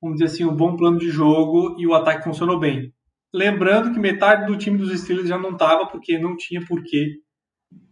[0.00, 2.90] vamos dizer assim, um bom plano de jogo e o ataque funcionou bem.
[3.34, 7.16] Lembrando que metade do time dos Steelers já não estava porque não tinha por que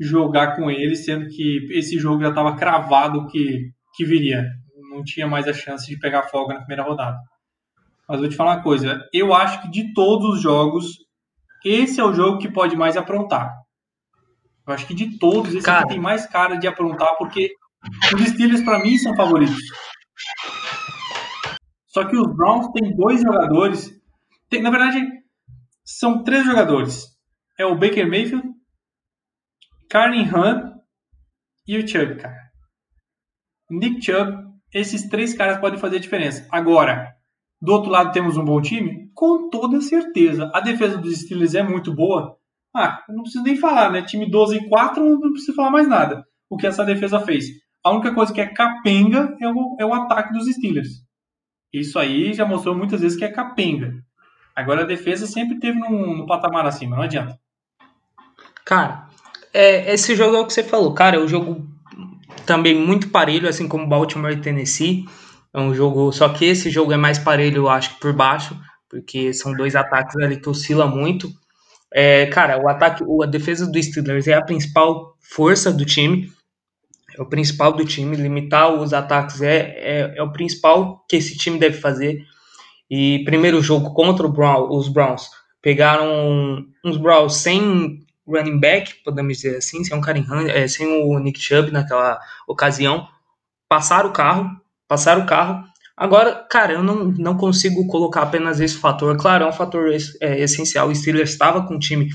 [0.01, 4.47] jogar com eles, sendo que esse jogo já estava cravado que, que viria.
[4.91, 7.19] Não tinha mais a chance de pegar folga na primeira rodada.
[8.09, 10.97] Mas vou te falar uma coisa, eu acho que de todos os jogos,
[11.63, 13.53] esse é o jogo que pode mais aprontar.
[14.67, 17.51] Eu acho que de todos, esse cara, aqui tem mais cara de aprontar, porque
[18.15, 19.61] os Steelers, para mim, são favoritos.
[21.89, 23.91] Só que os Browns têm dois jogadores.
[24.51, 25.01] Tem, na verdade,
[25.85, 27.07] são três jogadores.
[27.59, 28.47] É o Baker Mayfield,
[29.89, 30.75] Karen Hunt
[31.67, 32.51] e o Chubb, cara.
[33.71, 36.47] Nick Chubb, esses três caras podem fazer a diferença.
[36.53, 37.15] Agora,
[37.61, 39.11] do outro lado temos um bom time?
[39.15, 40.51] Com toda certeza.
[40.55, 42.37] A defesa dos Steelers é muito boa.
[42.75, 44.03] Ah, não preciso nem falar, né?
[44.03, 46.27] Time 12 e 4, não preciso falar mais nada.
[46.51, 47.47] O que essa defesa fez.
[47.87, 50.89] A única coisa que é capenga é o, é o ataque dos Steelers.
[51.73, 53.95] Isso aí já mostrou muitas vezes que é capenga.
[54.57, 57.39] Agora a defesa sempre teve no, patamar acima, não adianta.
[58.65, 59.07] Cara,
[59.55, 61.65] é, esse jogo é o que você falou, cara, é um jogo
[62.45, 65.05] também muito parelho, assim como Baltimore e Tennessee.
[65.55, 68.61] É um jogo, só que esse jogo é mais parelho, eu acho, por baixo,
[68.91, 71.31] porque são dois ataques ali que oscilam muito.
[71.95, 76.35] É, cara, o ataque, a defesa do Steelers é a principal força do time
[77.17, 78.17] é o principal do time.
[78.17, 82.25] Limitar os ataques é, é, é o principal que esse time deve fazer.
[82.91, 85.29] E primeiro jogo contra Brown, os Browns,
[85.61, 91.19] pegaram uns Browns sem running back, podemos dizer assim, sem, um Karen é, sem o
[91.19, 93.09] Nick Chubb naquela ocasião.
[93.69, 94.51] Passaram o carro,
[94.89, 95.65] passaram o carro.
[95.97, 99.17] Agora, cara, eu não, não consigo colocar apenas esse fator.
[99.17, 99.91] Claro, é um fator
[100.21, 100.89] é, essencial.
[100.89, 102.11] O Steelers estava com o time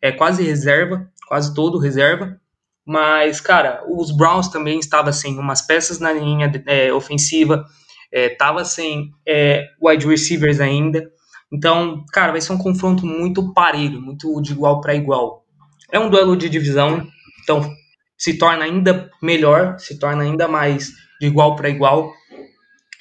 [0.00, 2.38] é, quase reserva, quase todo reserva.
[2.86, 7.64] Mas, cara, os Browns também estavam sem umas peças na linha é, ofensiva,
[8.12, 11.10] estava é, sem é, wide receivers ainda.
[11.50, 15.44] Então, cara, vai ser um confronto muito parelho, muito de igual para igual.
[15.90, 17.06] É um duelo de divisão,
[17.42, 17.72] então
[18.18, 22.12] se torna ainda melhor, se torna ainda mais de igual para igual.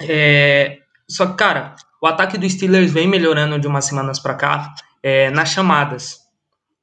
[0.02, 0.78] É,
[1.10, 5.30] só que, cara, o ataque do Steelers vem melhorando de umas semanas para cá é,
[5.30, 6.23] nas chamadas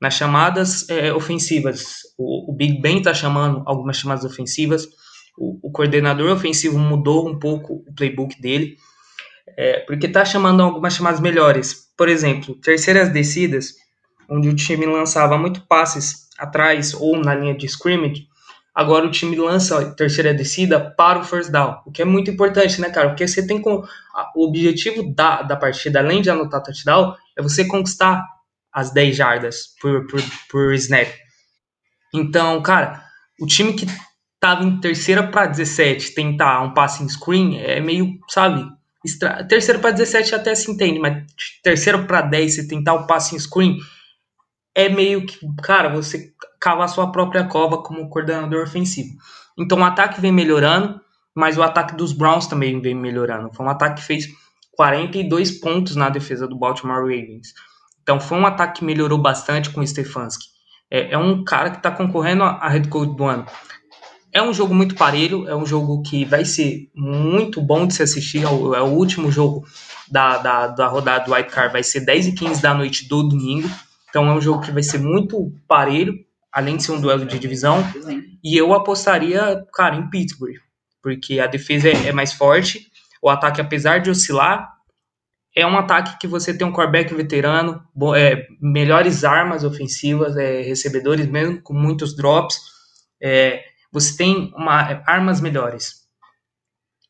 [0.01, 1.99] nas chamadas é, ofensivas.
[2.17, 4.89] O, o, Big Ben está chamando algumas chamadas ofensivas.
[5.37, 8.77] O, o, coordenador ofensivo mudou um pouco o playbook dele,
[9.57, 11.91] é, porque está chamando algumas chamadas melhores.
[11.97, 13.75] Por exemplo, terceiras descidas,
[14.29, 18.27] onde o time lançava muito passes atrás ou na linha de scrimmage.
[18.75, 22.81] Agora o time lança terceira descida para o first down, o que é muito importante,
[22.81, 23.09] né, cara?
[23.09, 23.83] Porque você tem com
[24.35, 28.25] o objetivo da, da partida, além de anotar touchdown, é você conquistar
[28.73, 31.09] as 10 jardas por, por, por snap.
[32.15, 33.05] Então, cara,
[33.41, 33.87] o time que
[34.41, 38.67] tava em terceira para 17 tentar um passing screen é meio, sabe?
[39.05, 39.45] Extra...
[39.45, 41.25] Terceira para 17 até se entende, mas
[41.63, 43.79] terceira para 10 você tentar o um passing screen
[44.75, 49.17] é meio que, cara, você cavar sua própria cova como coordenador ofensivo.
[49.59, 51.01] Então o ataque vem melhorando,
[51.35, 53.53] mas o ataque dos Browns também vem melhorando.
[53.53, 54.29] Foi um ataque que fez
[54.73, 57.53] 42 pontos na defesa do Baltimore Ravens.
[58.03, 60.45] Então foi um ataque que melhorou bastante com o Stefanski.
[60.91, 63.47] É, é um cara que está concorrendo a, head coach do ano.
[64.33, 68.03] É um jogo muito parelho, é um jogo que vai ser muito bom de se
[68.03, 68.45] assistir.
[68.45, 69.67] É o, é o último jogo
[70.11, 73.23] da, da, da rodada do White Card, vai ser 10 e 15 da noite do
[73.23, 73.69] domingo.
[74.09, 76.15] Então é um jogo que vai ser muito parelho,
[76.53, 77.85] além de ser um duelo de divisão.
[78.43, 80.57] E eu apostaria, cara, em Pittsburgh,
[81.03, 82.89] porque a defesa é, é mais forte.
[83.23, 84.80] O ataque, apesar de oscilar,
[85.55, 87.83] é um ataque que você tem um quarterback veterano,
[88.17, 92.57] é, melhores armas ofensivas, é, recebedores mesmo com muitos drops,
[93.21, 96.01] é, você tem uma, armas melhores.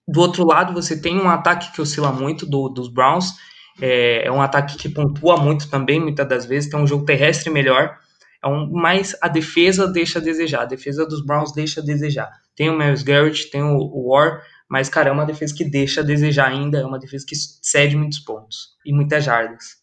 [0.08, 3.34] Do outro lado, você tem um ataque que oscila muito do, dos Browns,
[3.80, 7.50] é, é, um ataque que pontua muito também, muitas das vezes, tem um jogo terrestre
[7.50, 7.96] melhor,
[8.42, 12.30] é um, mas a defesa deixa a desejar, a defesa dos Browns deixa a desejar.
[12.56, 16.00] Tem o Miles Garrett, tem o, o War, Mas, cara, é uma defesa que deixa
[16.00, 19.80] a desejar ainda, é uma defesa que cede muitos pontos e muitas jardas.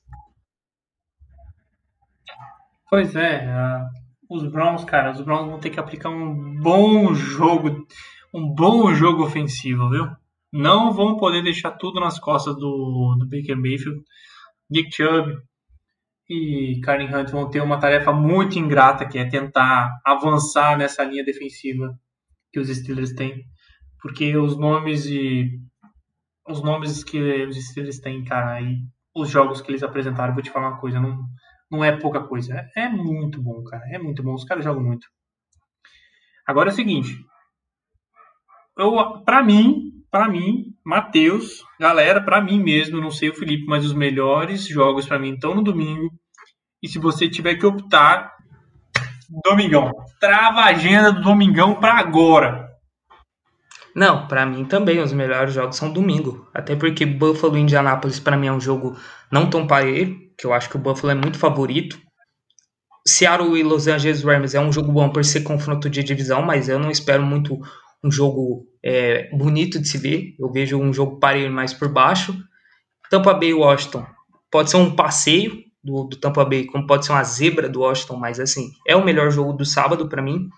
[2.89, 7.85] Pois é, uh, os Browns, cara, os Browns vão ter que aplicar um bom jogo,
[8.33, 10.07] um bom jogo ofensivo, viu?
[10.53, 14.01] Não vão poder deixar tudo nas costas do, do Baker Mayfield.
[14.69, 15.38] Nick Chubb
[16.29, 21.25] e Karen Hunt vão ter uma tarefa muito ingrata, que é tentar avançar nessa linha
[21.25, 21.93] defensiva
[22.53, 23.45] que os Steelers têm
[24.08, 25.60] porque os nomes e
[26.47, 28.80] os nomes que Steelers têm, cara, e
[29.14, 31.26] os jogos que eles apresentaram, vou te falar uma coisa, não,
[31.70, 32.55] não é pouca coisa.
[32.74, 33.84] É, é muito bom, cara.
[33.91, 34.34] É muito bom.
[34.34, 35.05] Os caras jogam muito.
[36.47, 37.18] Agora é o seguinte.
[38.78, 43.84] Eu, pra mim, para mim, Matheus, galera, para mim mesmo, não sei o Felipe, mas
[43.84, 46.10] os melhores jogos para mim estão no domingo.
[46.82, 48.34] E se você tiver que optar,
[49.43, 49.91] domingão.
[50.18, 52.66] Trava a agenda do domingão para agora.
[53.97, 56.47] Não, para mim também os melhores jogos são domingo.
[56.53, 58.95] Até porque Buffalo e Indianapolis para mim é um jogo
[59.31, 61.97] não tão parelho, que eu acho que o Buffalo é muito favorito.
[63.07, 66.69] Seattle e Los Angeles Rams é um jogo bom por ser confronto de divisão, mas
[66.69, 67.59] eu não espero muito
[68.03, 70.35] um jogo é, bonito de se ver.
[70.39, 72.37] Eu vejo um jogo parelho mais por baixo.
[73.09, 74.05] Tampa Bay e Washington
[74.51, 78.17] pode ser um passeio do, do Tampa Bay, como pode ser uma zebra do Washington,
[78.17, 80.49] mas assim, é o melhor jogo do sábado para mim.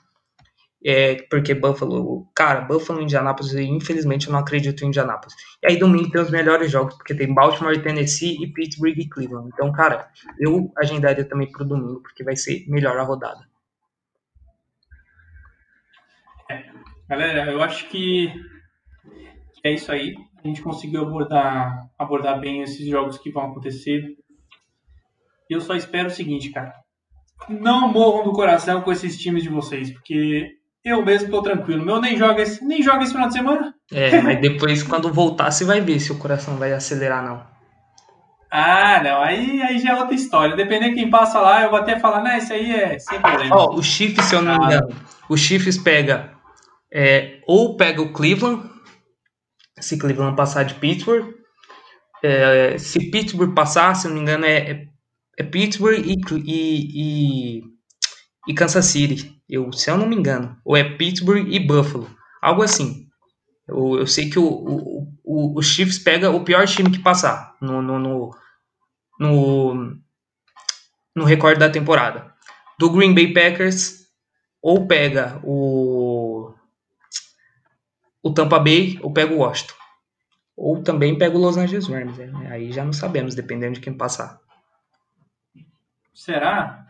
[0.84, 5.36] É, porque Buffalo, cara, Buffalo e Indianapolis, infelizmente eu não acredito em Indianapolis.
[5.62, 9.50] E aí domingo tem os melhores jogos, porque tem Baltimore, Tennessee e Pittsburgh e Cleveland.
[9.54, 10.10] Então, cara,
[10.40, 13.46] eu agendaria também pro domingo, porque vai ser melhor a rodada.
[16.50, 16.66] É,
[17.10, 18.34] galera, eu acho que
[19.64, 20.16] é isso aí.
[20.42, 24.16] A gente conseguiu abordar, abordar bem esses jogos que vão acontecer.
[25.50, 26.74] Eu só espero o seguinte, cara.
[27.50, 31.86] Não morram do coração com esses times de vocês, porque eu mesmo tô tranquilo.
[31.86, 33.74] Meu nem joga esse, nem joga esse final de semana.
[33.92, 37.48] É, mas depois quando voltar você vai ver se o coração vai acelerar não.
[38.52, 40.56] Ah, não, aí, aí já é outra história.
[40.56, 43.56] Dependendo de quem passa lá, eu vou até falar, né, isso aí é sem problema.
[43.56, 44.90] Ó, o Chiefs, se eu não me engano,
[45.30, 46.32] o Chiefs pega
[46.92, 48.68] é, ou pega o Cleveland,
[49.80, 51.32] se Cleveland passar de Pittsburgh,
[52.24, 54.88] é, se Pittsburgh passar, se não me engano, é, é,
[55.38, 56.16] é Pittsburgh e,
[56.46, 57.64] e, e,
[58.48, 59.39] e Kansas City.
[59.50, 60.56] Eu, se eu não me engano.
[60.64, 62.10] Ou é Pittsburgh e Buffalo.
[62.42, 63.08] Algo assim.
[63.68, 67.56] Eu, eu sei que o, o, o, o Chiefs pega o pior time que passar
[67.60, 68.36] no, no, no,
[69.20, 69.98] no,
[71.16, 72.34] no recorde da temporada.
[72.78, 74.08] Do Green Bay Packers,
[74.62, 76.54] ou pega o,
[78.22, 79.74] o Tampa Bay, ou pega o Washington.
[80.56, 82.18] Ou também pega o Los Angeles Rams.
[82.18, 82.52] Né?
[82.52, 84.40] Aí já não sabemos, dependendo de quem passar.
[86.14, 86.89] Será?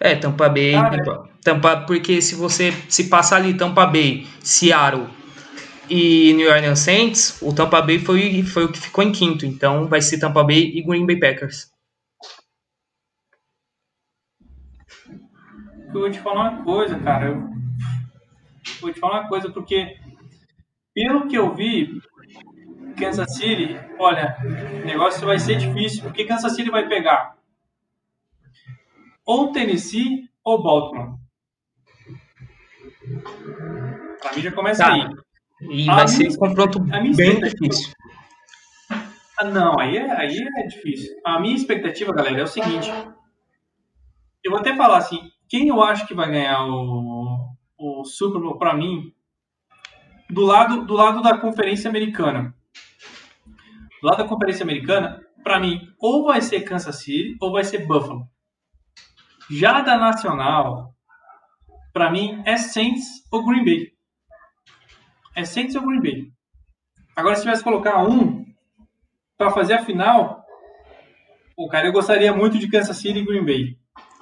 [0.00, 0.72] É, Tampa Bay.
[0.72, 5.08] Cara, Tampa, porque se você se passar ali Tampa Bay, Seattle
[5.88, 9.44] e New Orleans Saints, o Tampa Bay foi, foi o que ficou em quinto.
[9.44, 11.72] Então vai ser Tampa Bay e Green Bay Packers.
[15.94, 17.28] Eu vou te falar uma coisa, cara.
[17.28, 17.48] Eu
[18.80, 19.96] vou te falar uma coisa, porque
[20.94, 22.00] pelo que eu vi,
[22.98, 24.36] Kansas City, olha,
[24.82, 27.36] o negócio vai ser difícil, porque Kansas City vai pegar
[29.24, 31.18] ou Tennessee ou Baltimore.
[34.20, 34.92] Pra mim já começa tá.
[34.92, 35.08] aí.
[35.70, 37.92] E a vai ser um confronto bem difícil.
[39.38, 41.10] Ah, não, aí é, aí é difícil.
[41.24, 42.90] A minha expectativa, galera, é o seguinte.
[44.42, 47.48] Eu vou até falar assim, quem eu acho que vai ganhar o,
[47.78, 49.12] o Super Bowl pra mim,
[50.30, 52.54] do lado, do lado da Conferência Americana.
[54.00, 57.86] Do lado da Conferência Americana, pra mim, ou vai ser Kansas City ou vai ser
[57.86, 58.28] Buffalo.
[59.50, 60.94] Já da Nacional,
[61.92, 63.92] para mim, é Saints ou Green Bay.
[65.36, 66.32] É Saints ou Green Bay.
[67.14, 68.44] Agora, se tivesse que colocar um
[69.36, 70.44] para fazer a final,
[71.56, 73.78] o cara, eu gostaria muito de Kansas City e Green Bay.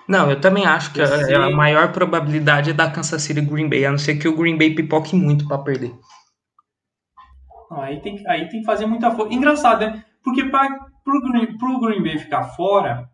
[0.07, 3.69] Não, eu também acho que a, a, maior probabilidade é da Kansas City e Green
[3.69, 5.95] Bay, a não ser que o Green Bay pipoque muito para perder.
[7.71, 9.33] Aí tem, aí tem que fazer muita força.
[9.33, 10.05] Engraçado, né?
[10.23, 10.69] Porque para
[11.05, 13.09] pro Green, pro Green Bay ficar fora,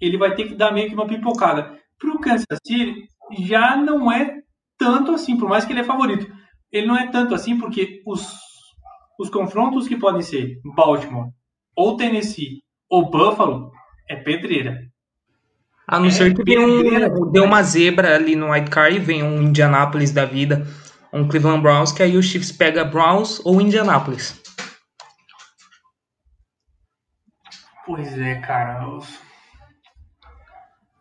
[0.00, 1.78] ele vai ter que dar meio que uma pipocada.
[1.98, 3.08] Pro Kansas City,
[3.40, 4.40] já não é
[4.78, 6.32] tanto assim, por mais que ele é favorito.
[6.70, 8.30] Ele não é tanto assim porque os,
[9.18, 11.30] os confrontos que podem ser Baltimore,
[11.74, 13.72] ou Tennessee, ou Buffalo,
[14.08, 14.80] é pedreira.
[15.86, 19.00] A não é ser que dê, um, dê uma zebra ali no White Card e
[19.00, 20.66] venha um Indianapolis da vida,
[21.12, 24.38] um Cleveland Browns, que aí o Chiefs pega Browns ou Indianapolis.
[27.86, 28.82] Pois é, cara.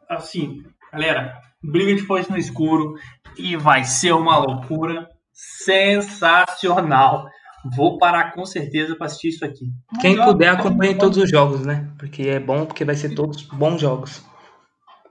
[0.09, 2.95] Assim, galera, briga de foice no escuro
[3.37, 7.27] e vai ser uma loucura sensacional.
[7.75, 9.65] Vou parar com certeza para assistir isso aqui.
[9.99, 11.91] Quem puder, acompanhe todos os jogos, né?
[11.97, 14.23] Porque é bom, porque vai ser todos bons jogos.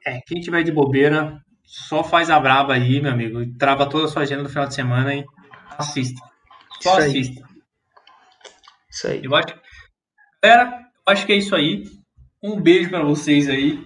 [0.07, 3.43] É, quem tiver de bobeira, só faz a braba aí, meu amigo.
[3.43, 5.25] E trava toda a sua agenda no final de semana e
[5.77, 6.21] assista.
[6.81, 7.45] Só isso assista.
[7.45, 7.57] Aí.
[8.89, 9.21] Isso aí.
[9.25, 9.55] Eu acho,
[10.43, 11.85] galera, eu acho que é isso aí.
[12.43, 13.86] Um beijo para vocês aí.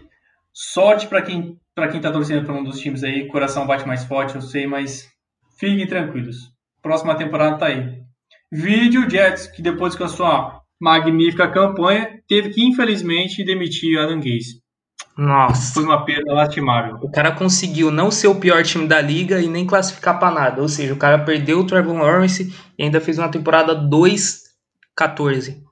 [0.53, 3.27] Sorte para quem para quem tá torcendo para um dos times aí.
[3.29, 5.09] Coração bate mais forte, eu sei, mas
[5.59, 6.37] fiquem tranquilos.
[6.83, 8.01] Próxima temporada tá aí.
[8.53, 14.61] Vídeo Jets, que depois com a sua magnífica campanha, teve que infelizmente demitir Adam Gaze.
[15.17, 15.75] Nossa.
[15.75, 16.97] Foi uma perda lastimável.
[17.03, 20.63] O cara conseguiu não ser o pior time da liga e nem classificar para nada.
[20.63, 25.63] Ou seja, o cara perdeu o Trevor Lawrence e ainda fez uma temporada 2-14.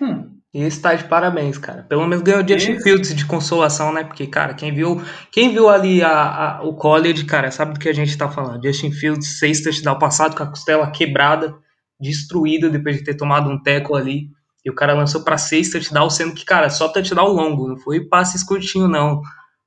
[0.00, 0.33] Hum.
[0.54, 1.82] E está de parabéns, cara.
[1.82, 4.04] Pelo menos ganhou o Justin Fields de consolação, né?
[4.04, 5.02] Porque, cara, quem viu,
[5.32, 8.64] quem viu ali a, a, o college, cara, sabe do que a gente tá falando.
[8.64, 11.56] Justin Fields, seis touchdown passado com a costela quebrada,
[12.00, 14.28] destruída depois de ter tomado um teco ali.
[14.64, 18.00] E o cara lançou para seis touchdowns, sendo que, cara, só touchdown longo, não foi
[18.06, 19.20] passes curtinho, não.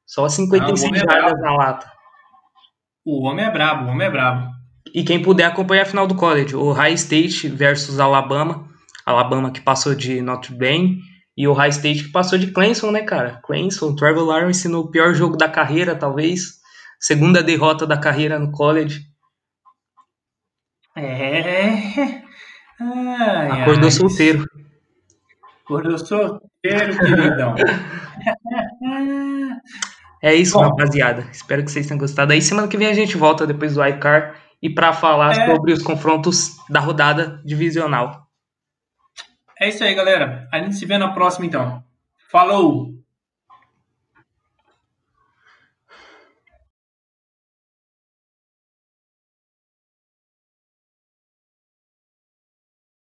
[0.05, 1.91] Só 56 é jardas na lata.
[3.05, 4.49] O homem é brabo, o homem é brabo.
[4.93, 8.66] E quem puder acompanhar a final do college, o High State versus Alabama.
[9.07, 10.99] Alabama que passou de Notre Dame
[11.37, 13.39] e o High State que passou de Clemson, né, cara?
[13.41, 16.57] Clemson, Trevor Lawrence no pior jogo da carreira, talvez.
[16.99, 19.03] Segunda derrota da carreira no college.
[20.93, 22.21] É.
[22.81, 23.91] Ai, Acordou ai.
[23.91, 24.45] solteiro.
[25.63, 27.55] Acordou solteiro, queridão.
[30.21, 31.29] é isso, Bom, rapaziada.
[31.31, 32.33] Espero que vocês tenham gostado.
[32.33, 35.45] Aí semana que vem a gente volta depois do iCar e para falar é...
[35.45, 38.26] sobre os confrontos da rodada divisional.
[39.59, 40.47] É isso aí, galera.
[40.51, 41.83] A gente se vê na próxima, então.
[42.29, 42.96] Falou!